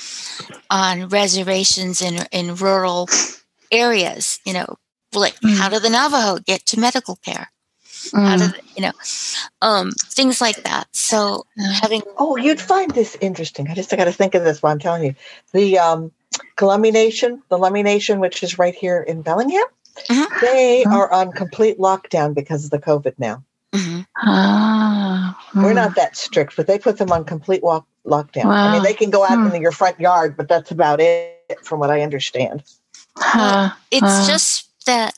[0.70, 3.08] on reservations in in rural
[3.72, 4.40] areas.
[4.46, 4.76] You know,
[5.14, 5.58] like mm.
[5.58, 7.53] how do the Navajo get to medical care?
[8.12, 8.54] Mm.
[8.76, 8.92] you know,
[9.62, 10.88] um, things like that.
[10.92, 11.46] So
[11.82, 13.68] having oh, you'd find this interesting.
[13.70, 15.16] I just I got to think of this while I'm telling you
[15.52, 16.12] the um,
[16.56, 19.64] Columbia Nation, the Lummi Nation, which is right here in Bellingham.
[20.10, 20.46] Mm-hmm.
[20.46, 20.94] They mm-hmm.
[20.94, 23.44] are on complete lockdown because of the COVID now.
[23.74, 24.02] Mm-hmm.
[24.18, 28.46] Ah, We're not that strict, but they put them on complete walk, lockdown.
[28.46, 28.70] Wow.
[28.70, 29.56] I mean, they can go out hmm.
[29.56, 32.64] in your front yard, but that's about it, from what I understand.
[33.34, 35.18] Uh, it's uh, just that,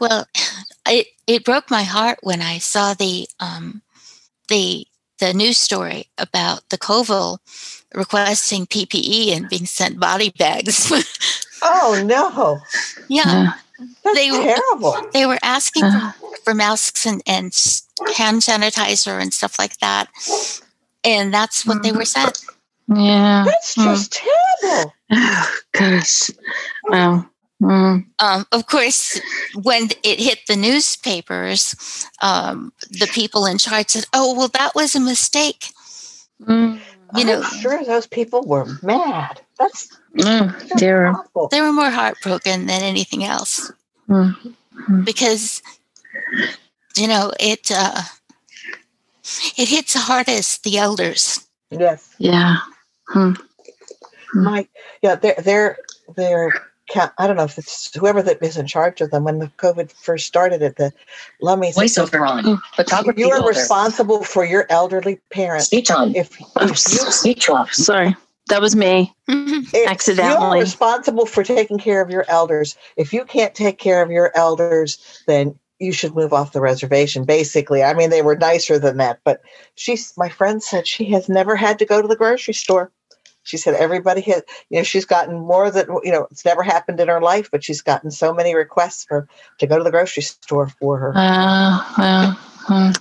[0.00, 0.26] well,
[0.88, 3.82] it it broke my heart when I saw the um,
[4.48, 4.86] the
[5.18, 7.40] the news story about the Colville
[7.94, 10.92] requesting PPE and being sent body bags.
[11.62, 12.60] oh no!
[13.08, 13.54] Yeah,
[14.04, 14.92] That's they terrible.
[14.92, 16.36] Were, they were asking for, uh-huh.
[16.44, 17.46] for masks and, and
[18.16, 20.08] hand sanitizer and stuff like that,
[21.04, 22.44] and that's what they were sent.
[22.88, 24.22] Yeah, that's just mm.
[24.62, 24.92] terrible.
[25.10, 26.30] Oh, gosh,
[26.84, 27.26] wow.
[27.62, 28.04] Mm.
[28.18, 29.18] Um, of course,
[29.62, 31.74] when it hit the newspapers,
[32.20, 35.72] um, the people in charge said, "Oh, well, that was a mistake."
[36.42, 36.78] Mm.
[37.14, 39.40] You know, I'm sure those people were mad.
[39.58, 41.14] That's mm, they were
[41.50, 43.72] they were more heartbroken than anything else
[44.08, 44.34] mm.
[45.04, 45.62] because
[46.96, 48.02] you know it uh,
[49.56, 51.46] it hits hardest the elders.
[51.70, 52.14] Yes.
[52.18, 52.56] Yeah.
[53.08, 53.32] Hmm.
[54.34, 54.66] My
[55.00, 55.78] yeah, they're they're
[56.16, 56.52] they're
[56.94, 59.92] I don't know if it's whoever that is in charge of them when the COVID
[59.92, 60.92] first started at the
[61.42, 61.74] Lummi.
[61.74, 62.44] Voiceover on.
[62.44, 63.20] Mm, Photography.
[63.20, 63.48] You are older.
[63.48, 65.66] responsible for your elderly parents.
[65.66, 66.14] Speech on.
[66.14, 67.72] If, if oh, you, speech off.
[67.72, 68.14] Sorry,
[68.48, 69.12] that was me
[69.86, 70.58] accidentally.
[70.58, 72.76] You're responsible for taking care of your elders.
[72.96, 77.24] If you can't take care of your elders, then you should move off the reservation.
[77.24, 79.42] Basically, I mean, they were nicer than that, but
[79.74, 82.92] she's my friend said she has never had to go to the grocery store.
[83.46, 87.00] She said everybody has, you know, she's gotten more than, you know, it's never happened
[87.00, 89.28] in her life, but she's gotten so many requests for
[89.58, 91.12] to go to the grocery store for her.
[91.16, 92.34] Uh, uh,
[92.68, 92.92] uh.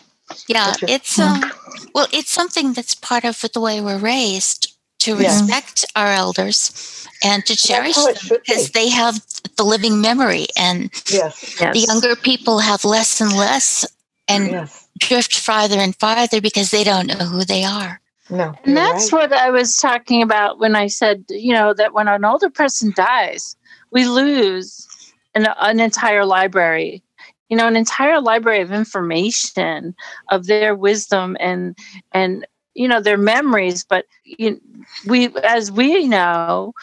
[0.48, 1.52] Yeah, it's um,
[1.94, 6.02] well, it's something that's part of the way we're raised to respect yeah.
[6.02, 8.80] our elders and to cherish them because be.
[8.80, 9.24] they have
[9.56, 11.60] the living memory, and yes.
[11.60, 11.74] Yes.
[11.74, 13.86] the younger people have less and less
[14.28, 14.88] and yes.
[14.98, 18.02] drift farther and farther because they don't know who they are.
[18.30, 18.54] No.
[18.64, 19.30] And that's right.
[19.30, 22.92] what I was talking about when I said, you know, that when an older person
[22.96, 23.56] dies,
[23.92, 24.88] we lose
[25.36, 27.04] an, an entire library,
[27.50, 29.96] you know, an entire library of information
[30.30, 31.78] of their wisdom and,
[32.14, 33.84] and, you know, their memories.
[33.84, 34.60] But you,
[35.06, 36.74] we, as we know,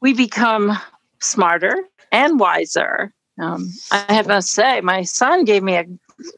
[0.00, 0.78] we become
[1.20, 1.76] smarter
[2.12, 3.12] and wiser.
[3.40, 5.84] Um, I have to say, my son gave me a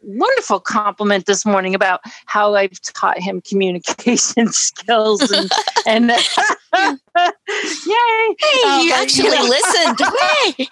[0.03, 5.51] wonderful compliment this morning about how I've taught him communication skills and,
[5.87, 6.09] and
[6.73, 6.97] yay!
[8.39, 9.45] Hey, um, you actually know.
[9.45, 9.99] listened.
[10.57, 10.69] Hey.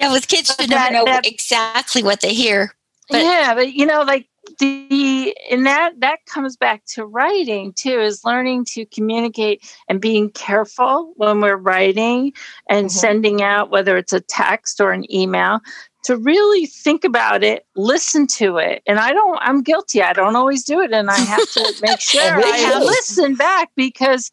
[0.00, 2.74] yeah, with kids, you never know that, exactly what they hear.
[3.08, 3.22] But.
[3.22, 4.28] Yeah, but you know, like
[4.58, 10.30] the and that that comes back to writing too is learning to communicate and being
[10.30, 12.32] careful when we're writing
[12.68, 12.98] and mm-hmm.
[12.98, 15.60] sending out whether it's a text or an email
[16.04, 18.82] to really think about it, listen to it.
[18.86, 20.02] And I don't, I'm guilty.
[20.02, 20.92] I don't always do it.
[20.92, 24.30] And I have to make sure I listen back because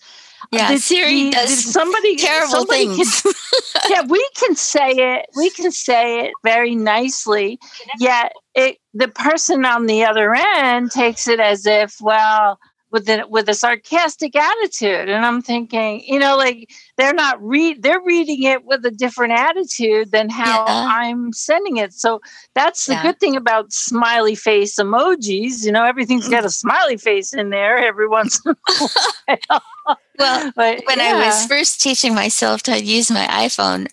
[0.52, 3.22] yeah, the, Siri the, does somebody terrible somebody things.
[3.22, 3.34] Can,
[3.90, 5.26] yeah, we can say it.
[5.36, 7.60] We can say it very nicely.
[8.00, 12.60] Yet it, the person on the other end takes it as if, well,
[12.98, 17.84] with a, with a sarcastic attitude and i'm thinking you know like they're not read
[17.84, 20.88] they're reading it with a different attitude than how yeah.
[20.90, 22.20] i'm sending it so
[22.56, 23.04] that's the yeah.
[23.04, 27.78] good thing about smiley face emojis you know everything's got a smiley face in there
[27.78, 29.62] every once in a while
[30.18, 31.14] well but, when yeah.
[31.14, 33.88] i was first teaching myself to use my iphone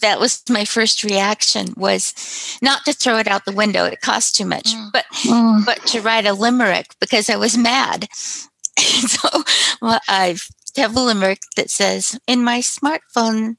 [0.00, 4.34] that was my first reaction was not to throw it out the window it cost
[4.36, 4.90] too much mm.
[4.92, 5.64] but mm.
[5.64, 8.08] but to write a limerick because i was mad
[9.08, 9.28] so
[9.82, 10.36] well, i
[10.76, 13.56] have a limerick that says in my smartphone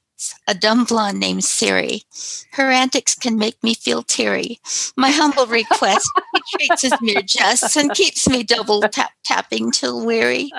[0.47, 2.03] a dumb blonde named Siri.
[2.51, 4.59] Her antics can make me feel teary.
[4.95, 10.05] My humble request, he treats as mere jests and keeps me double tap tapping till
[10.05, 10.51] weary.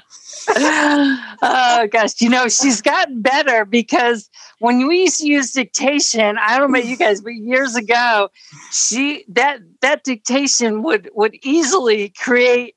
[0.56, 6.58] oh gosh, you know she's gotten better because when we used to use dictation, I
[6.58, 8.30] don't know about you guys, but years ago,
[8.72, 12.74] she that that dictation would would easily create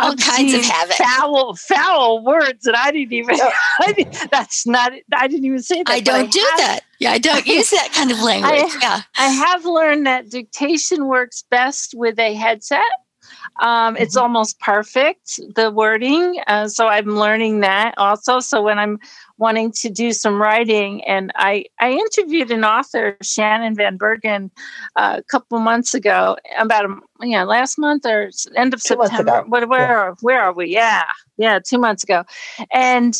[0.00, 0.96] all kinds of havoc.
[0.96, 3.36] Foul, foul words that I didn't even.
[3.80, 4.92] I that's not.
[5.14, 5.90] I didn't even say that.
[5.90, 6.80] I don't I do have, that.
[6.98, 8.52] Yeah, I don't use that kind of language.
[8.52, 12.80] I, yeah, I have learned that dictation works best with a headset.
[13.60, 14.22] Um, it's mm-hmm.
[14.22, 18.40] almost perfect the wording, uh, so I'm learning that also.
[18.40, 18.98] So when I'm
[19.40, 21.02] wanting to do some writing.
[21.04, 24.50] And I, I interviewed an author, Shannon Van Bergen,
[24.96, 29.42] uh, a couple months ago, about a, yeah, last month or end of two September.
[29.48, 29.94] What, where, yeah.
[29.94, 30.68] are, where are we?
[30.68, 31.04] Yeah,
[31.38, 32.24] yeah, two months ago,
[32.70, 33.16] and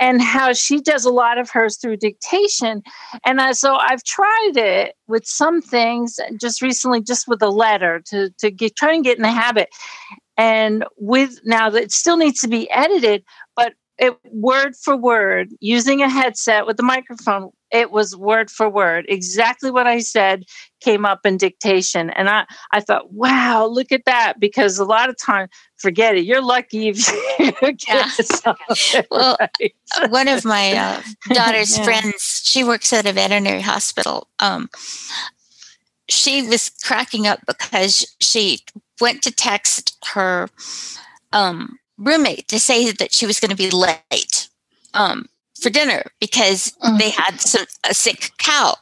[0.00, 2.82] and how she does a lot of hers through dictation,
[3.24, 8.00] and I, so I've tried it with some things just recently, just with a letter
[8.06, 9.68] to to get try and get in the habit.
[10.36, 13.22] And with now that it still needs to be edited,
[13.56, 18.68] but it word for word using a headset with the microphone it was word for
[18.68, 20.44] word exactly what i said
[20.80, 25.08] came up in dictation and i i thought wow look at that because a lot
[25.08, 25.46] of time
[25.76, 26.96] forget it you're lucky if
[27.38, 29.02] you get yeah.
[29.10, 29.74] well right.
[30.08, 31.02] one of my uh,
[31.34, 31.84] daughter's yeah.
[31.84, 34.68] friends she works at a veterinary hospital um,
[36.08, 38.60] she was cracking up because she
[39.00, 40.48] went to text her
[41.32, 44.48] um, roommate to say that she was going to be late
[44.94, 45.26] um,
[45.60, 46.98] for dinner because mm.
[46.98, 48.74] they had some, a sick cow.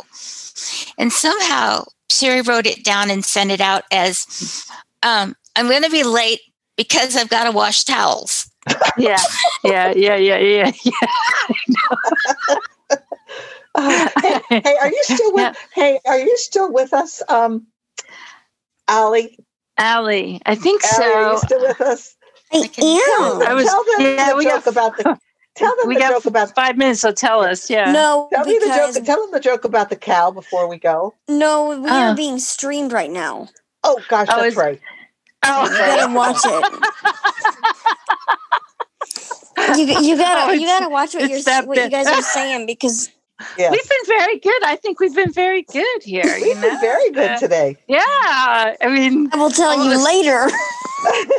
[0.97, 4.67] And somehow Siri wrote it down and sent it out as
[5.03, 6.41] um, I'm going to be late
[6.77, 8.51] because I've got to wash towels.
[8.99, 9.19] yeah,
[9.65, 10.93] yeah, yeah, yeah, yeah, yeah.
[13.75, 15.43] uh, hey, hey, are you still with?
[15.43, 15.53] Yeah.
[15.75, 17.67] Hey, are you still with us, um,
[18.87, 19.39] Allie?
[19.79, 21.15] Allie, I think Allie, so.
[21.15, 22.17] Are you still with us?
[22.53, 23.43] I am.
[23.43, 25.19] I was, tell them yeah, the joke got, about the.
[25.55, 27.01] Tell them we the got joke about five minutes.
[27.01, 27.91] So tell us, yeah.
[27.91, 29.05] No, tell me the joke.
[29.05, 31.15] Tell them the joke about the cow before we go.
[31.29, 33.49] No, we uh, are being streamed right now.
[33.83, 34.81] Oh gosh, oh, that's right.
[35.45, 36.65] Oh, you gotta watch it.
[39.79, 43.11] you you gotta oh, you gotta watch what you're what you guys are saying because
[43.57, 43.71] Yes.
[43.71, 44.65] We've been very good.
[44.65, 46.25] I think we've been very good here.
[46.25, 46.61] We've you know?
[46.61, 47.77] been very good uh, today.
[47.87, 48.01] Yeah.
[48.01, 50.51] I mean, I will tell you later.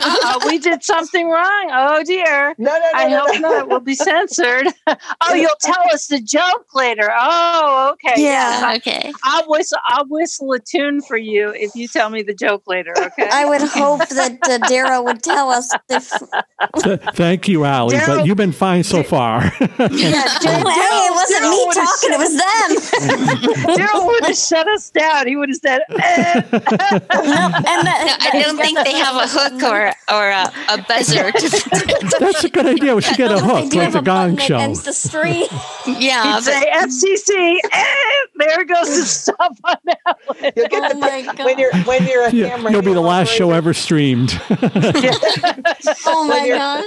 [0.01, 1.69] Uh, we did something wrong.
[1.71, 2.55] Oh dear.
[2.57, 2.89] No, no, no.
[2.93, 3.49] I no, hope no.
[3.49, 3.67] not.
[3.67, 4.67] We'll be censored.
[4.87, 7.09] oh, you'll tell us the joke later.
[7.11, 8.21] Oh, okay.
[8.21, 8.73] Yeah.
[8.77, 9.11] Okay.
[9.23, 9.79] I'll whistle.
[9.87, 12.93] I'll whistle a tune for you if you tell me the joke later.
[12.97, 13.27] Okay.
[13.31, 16.11] I would hope that uh, Daryl would tell us if.
[17.15, 17.95] Thank you, Allie.
[17.95, 19.41] Darryl, but you've been fine so far.
[19.41, 22.13] yeah, Daryl, hey, it wasn't Daryl me talking.
[22.13, 23.77] It was them.
[23.77, 25.27] Daryl would have shut us down.
[25.27, 25.81] He would have said.
[25.89, 26.41] Eh.
[26.51, 30.85] no, and the, I don't think they have a hook hook or or a, a
[30.87, 31.31] buzzer.
[32.19, 32.95] That's a good idea.
[32.95, 34.55] We should get a hook like the Gong Show.
[34.55, 35.47] Against the street.
[35.87, 37.57] yeah, but, say FCC.
[37.63, 40.37] And eh, there goes the stuff on that one.
[40.55, 41.39] You'll get oh the, my God.
[41.39, 44.39] when you're when you're a yeah, You'll be the last show ever streamed.
[44.49, 46.85] oh my gosh!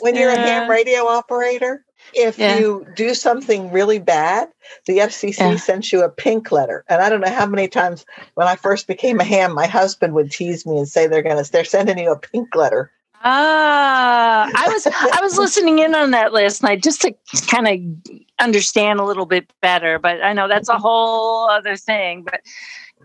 [0.00, 0.42] When you're yeah.
[0.42, 2.58] a ham radio operator, if yeah.
[2.58, 4.48] you do something really bad,
[4.86, 5.56] the FCC yeah.
[5.56, 6.84] sends you a pink letter.
[6.88, 8.04] And I don't know how many times
[8.34, 11.42] when I first became a ham, my husband would tease me and say they're going
[11.42, 12.90] to they're sending you a pink letter.
[13.24, 17.14] Ah, I was I was listening in on that last night just to
[17.48, 19.98] kind of understand a little bit better.
[19.98, 22.22] But I know that's a whole other thing.
[22.22, 22.40] But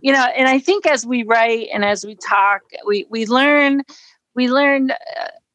[0.01, 3.83] you know, and I think as we write and as we talk, we we learn
[4.35, 4.91] we learn.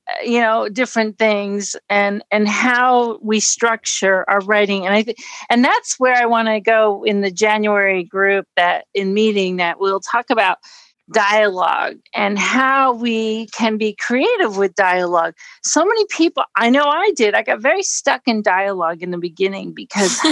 [0.08, 4.86] Uh, you know different things and and how we structure our writing.
[4.86, 5.18] And i think
[5.50, 9.80] and that's where i want to go in the january group that in meeting that
[9.80, 10.58] we'll talk about
[11.12, 15.34] dialogue and how we can be creative with dialogue.
[15.62, 19.18] So many people i know i did i got very stuck in dialogue in the
[19.18, 20.18] beginning because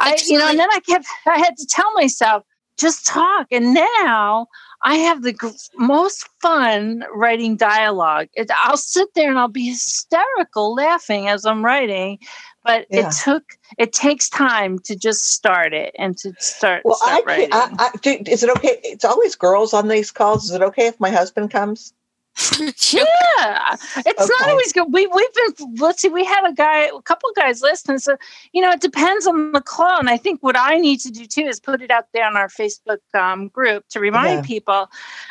[0.00, 2.44] i you know and then i kept i had to tell myself
[2.78, 3.46] just talk.
[3.50, 4.46] And now
[4.84, 5.34] I have the
[5.76, 8.28] most fun writing dialogue.
[8.34, 12.18] It, I'll sit there and I'll be hysterical laughing as I'm writing,
[12.64, 13.08] but yeah.
[13.08, 13.44] it took
[13.78, 16.82] it takes time to just start it and to start.
[16.84, 18.78] Well, start I, I, I do, is it okay?
[18.84, 20.44] It's always girls on these calls.
[20.44, 21.94] Is it okay if my husband comes?
[22.58, 24.28] yeah, it's okay.
[24.40, 24.92] not always good.
[24.92, 26.08] We we've been let's see.
[26.08, 28.00] We had a guy, a couple of guys listen.
[28.00, 28.16] So
[28.52, 30.00] you know, it depends on the call.
[30.00, 32.36] And I think what I need to do too is put it out there on
[32.36, 34.46] our Facebook um, group to remind yeah.
[34.48, 34.90] people.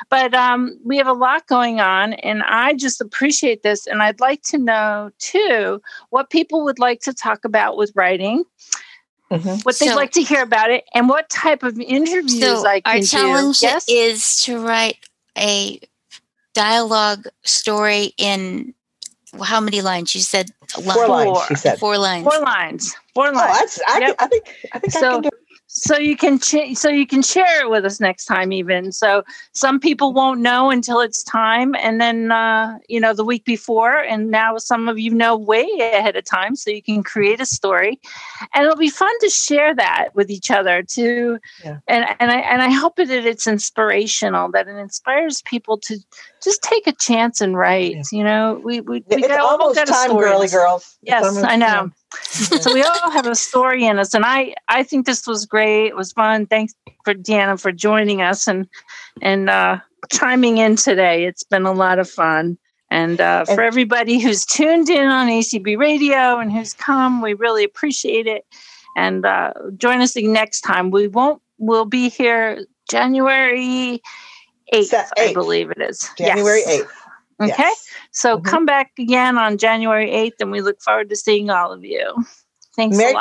[0.10, 3.86] But um, we have a lot going on, and I just appreciate this.
[3.86, 8.46] And I'd like to know too what people would like to talk about with writing.
[9.30, 9.60] Mm-hmm.
[9.64, 12.80] What they'd so, like to hear about it, and what type of interviews so I
[12.80, 13.66] can our challenge do.
[13.66, 13.86] Yes?
[13.90, 15.00] is to write
[15.38, 15.82] a
[16.54, 18.74] dialogue story in
[19.42, 20.14] how many lines?
[20.14, 21.40] You said four, lines.
[21.48, 22.24] She said four lines.
[22.24, 22.96] Four lines.
[23.16, 23.80] Four lines.
[23.88, 24.16] Oh, I, yep.
[24.20, 25.30] I, think I think so, I can do
[25.76, 29.24] so you can ch- so you can share it with us next time even so
[29.54, 33.98] some people won't know until it's time and then uh, you know the week before
[33.98, 37.46] and now some of you know way ahead of time so you can create a
[37.46, 38.00] story
[38.54, 41.80] and it'll be fun to share that with each other too yeah.
[41.88, 45.98] and and I and I hope that it's inspirational that it inspires people to
[46.44, 48.04] just take a chance and write yeah.
[48.12, 48.62] you know?
[48.64, 51.90] We we, we it's got, almost got time girly girls yes I know.
[52.30, 55.88] so we all have a story in us and i i think this was great.
[55.88, 56.46] It was fun.
[56.46, 56.74] Thanks
[57.04, 58.68] for deanna for joining us and
[59.22, 59.80] and uh
[60.12, 61.26] chiming in today.
[61.26, 62.58] It's been a lot of fun.
[62.92, 67.64] And uh, for everybody who's tuned in on acb radio and who's come we really
[67.64, 68.46] appreciate it.
[68.96, 70.92] And uh, join us next time.
[70.92, 74.02] We won't we'll be here january
[74.74, 75.10] 8th, 8th.
[75.18, 76.82] i believe it is january yes.
[76.84, 76.90] 8th
[77.42, 77.54] Okay.
[77.58, 77.88] Yes.
[78.12, 78.46] So mm-hmm.
[78.46, 82.14] come back again on January 8th, and we look forward to seeing all of you.
[82.76, 83.14] Thanks Merry